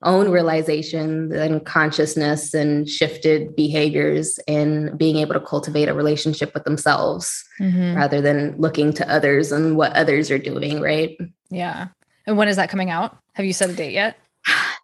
[0.04, 6.64] own realization and consciousness and shifted behaviors in being able to cultivate a relationship with
[6.64, 7.96] themselves mm-hmm.
[7.96, 11.16] rather than looking to others and what others are doing, right?
[11.50, 11.88] Yeah.
[12.26, 13.16] And when is that coming out?
[13.34, 14.16] Have you set a date yet?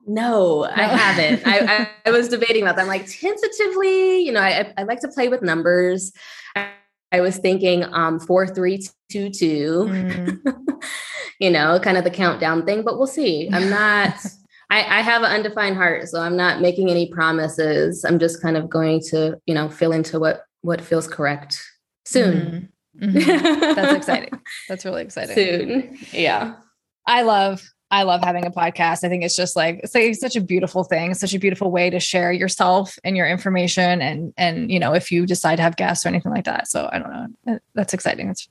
[0.07, 0.64] No, no.
[0.64, 1.47] I haven't.
[1.47, 2.83] I, I, I, was debating about that.
[2.83, 6.12] I'm like tentatively, you know, I, I like to play with numbers.
[6.57, 6.71] I,
[7.12, 10.83] I was thinking um four, three, two, two, mm.
[11.41, 13.49] you know, kind of the countdown thing, but we'll see.
[13.53, 14.14] I'm not
[14.71, 18.05] I, I have an undefined heart, so I'm not making any promises.
[18.05, 21.61] I'm just kind of going to, you know, fill into what what feels correct
[22.05, 22.71] soon.
[22.99, 23.18] Mm-hmm.
[23.18, 23.61] Mm-hmm.
[23.75, 24.31] That's exciting.
[24.68, 25.35] That's really exciting.
[25.35, 25.99] Soon.
[26.12, 26.55] Yeah.
[27.07, 29.03] I love I love having a podcast.
[29.03, 31.91] I think it's just like it's like such a beautiful thing, such a beautiful way
[31.91, 35.77] to share yourself and your information and and you know, if you decide to have
[35.77, 36.68] guests or anything like that.
[36.68, 37.11] So I don't
[37.47, 37.59] know.
[37.75, 38.29] That's exciting.
[38.29, 38.49] It's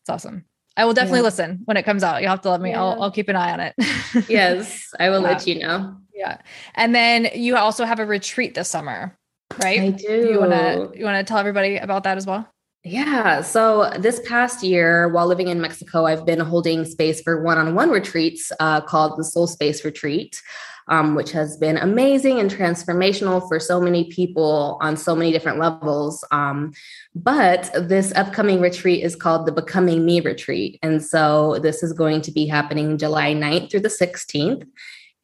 [0.00, 0.44] it's awesome.
[0.76, 1.24] I will definitely yeah.
[1.24, 2.22] listen when it comes out.
[2.22, 2.70] You'll have to let me.
[2.70, 2.82] Yeah.
[2.82, 3.74] I'll, I'll keep an eye on it.
[4.28, 5.96] yes, I will let you know.
[6.14, 6.38] Yeah,
[6.74, 9.16] and then you also have a retreat this summer,
[9.62, 9.80] right?
[9.80, 10.30] I do.
[10.30, 12.48] You want to you want to tell everybody about that as well?
[12.84, 13.42] Yeah.
[13.42, 18.50] So this past year, while living in Mexico, I've been holding space for one-on-one retreats
[18.58, 20.40] uh, called the Soul Space Retreat
[20.88, 25.58] um, which has been amazing and transformational for so many people on so many different
[25.58, 26.24] levels.
[26.30, 26.72] Um,
[27.14, 30.78] but this upcoming retreat is called the Becoming Me Retreat.
[30.82, 34.66] And so this is going to be happening July 9th through the 16th.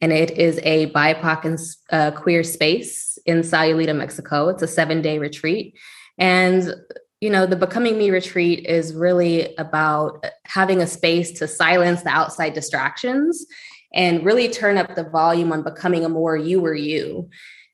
[0.01, 1.59] And it is a BIPOC and
[1.91, 4.49] uh, queer space in Sayulita, Mexico.
[4.49, 5.75] It's a seven day retreat.
[6.17, 6.73] And
[7.21, 12.09] you know, the Becoming Me retreat is really about having a space to silence the
[12.09, 13.45] outside distractions
[13.93, 17.29] and really turn up the volume on becoming a more you or you.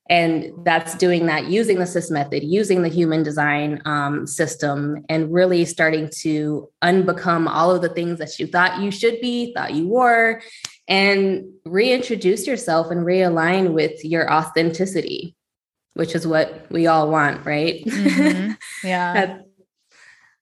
[0.08, 5.32] And that's doing that using the SIS method, using the human design um, system, and
[5.32, 9.74] really starting to unbecome all of the things that you thought you should be, thought
[9.74, 10.42] you were,
[10.86, 15.34] and reintroduce yourself and realign with your authenticity,
[15.94, 17.84] which is what we all want, right?
[17.84, 18.52] Mm-hmm.
[18.84, 19.38] Yeah.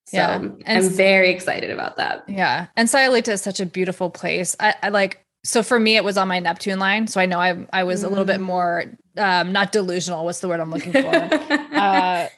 [0.05, 0.35] so yeah.
[0.35, 2.25] And I'm very excited about that.
[2.29, 2.67] Yeah.
[2.77, 4.55] And Sayulita is such a beautiful place.
[4.61, 7.39] I, I like so for me it was on my neptune line so i know
[7.39, 8.45] i, I was a little bit mm.
[8.45, 8.87] more
[9.19, 11.09] um, not delusional what's the word i'm looking for
[11.75, 12.29] uh,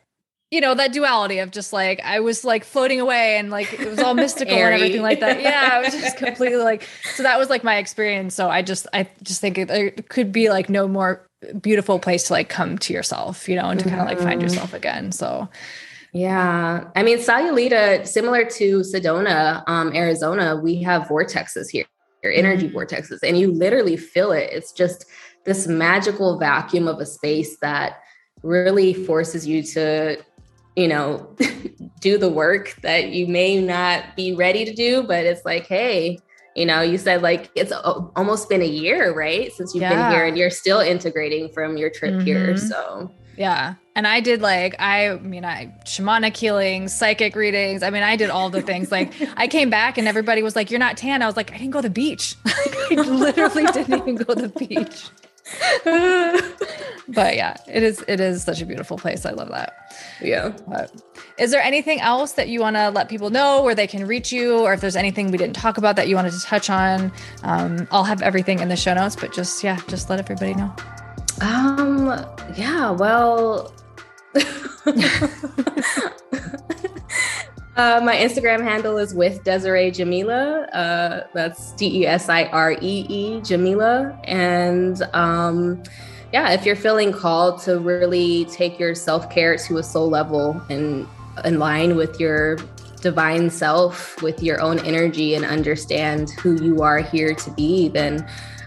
[0.50, 3.88] you know that duality of just like i was like floating away and like it
[3.88, 7.38] was all mystical and everything like that yeah i was just completely like so that
[7.38, 10.68] was like my experience so i just i just think it, it could be like
[10.68, 11.26] no more
[11.60, 14.32] beautiful place to like come to yourself you know and to kind of like find
[14.32, 14.42] mm-hmm.
[14.42, 15.48] yourself again so
[16.12, 16.84] yeah.
[16.96, 21.84] I mean, Sayulita, similar to Sedona, um, Arizona, we have vortexes here
[22.26, 22.76] your energy mm-hmm.
[22.76, 24.50] vortexes, and you literally feel it.
[24.52, 25.06] It's just
[25.46, 28.02] this magical vacuum of a space that
[28.42, 30.22] really forces you to,
[30.76, 31.34] you know,
[32.00, 36.18] do the work that you may not be ready to do, but it's like, hey,
[36.54, 37.72] you know, you said like it's
[38.16, 39.52] almost been a year, right?
[39.52, 40.10] Since you've yeah.
[40.10, 42.26] been here and you're still integrating from your trip mm-hmm.
[42.26, 42.56] here.
[42.56, 43.74] So, yeah.
[43.94, 47.82] And I did like, I mean, I shamanic healings, psychic readings.
[47.82, 48.90] I mean, I did all the things.
[48.90, 51.22] Like, I came back and everybody was like, You're not tan.
[51.22, 52.36] I was like, I didn't go to the beach.
[52.46, 55.10] I literally didn't even go to the beach.
[55.84, 59.24] but yeah, it is it is such a beautiful place.
[59.24, 59.94] I love that.
[60.20, 60.52] Yeah.
[60.66, 60.90] But
[61.38, 64.32] is there anything else that you want to let people know where they can reach
[64.32, 67.12] you, or if there's anything we didn't talk about that you wanted to touch on?
[67.42, 70.74] Um, I'll have everything in the show notes, but just yeah, just let everybody know.
[71.40, 73.72] Um, yeah, well,
[77.76, 80.62] uh, my Instagram handle is with Desiree Jamila.
[80.72, 84.18] Uh, that's D E S I R E E Jamila.
[84.24, 85.82] And um,
[86.32, 90.60] yeah, if you're feeling called to really take your self care to a soul level
[90.70, 91.06] and
[91.44, 92.56] in line with your
[93.02, 98.26] divine self with your own energy and understand who you are here to be, then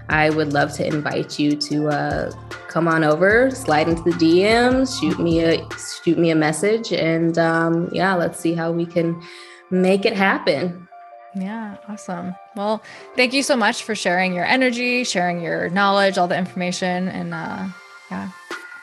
[0.09, 2.31] I would love to invite you to uh,
[2.67, 5.65] come on over, slide into the DMs, shoot me a
[6.03, 9.21] shoot me a message, and um, yeah, let's see how we can
[9.69, 10.87] make it happen.
[11.35, 12.35] Yeah, awesome.
[12.55, 12.81] Well,
[13.15, 17.33] thank you so much for sharing your energy, sharing your knowledge, all the information, and
[17.33, 17.67] uh,
[18.09, 18.31] yeah,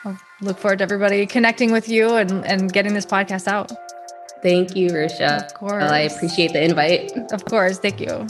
[0.05, 3.71] I'll look forward to everybody connecting with you and, and getting this podcast out.
[4.41, 5.45] Thank you, Risha.
[5.45, 5.81] Of course.
[5.81, 7.11] Well, I appreciate the invite.
[7.33, 7.79] Of course.
[7.79, 8.27] Thank you.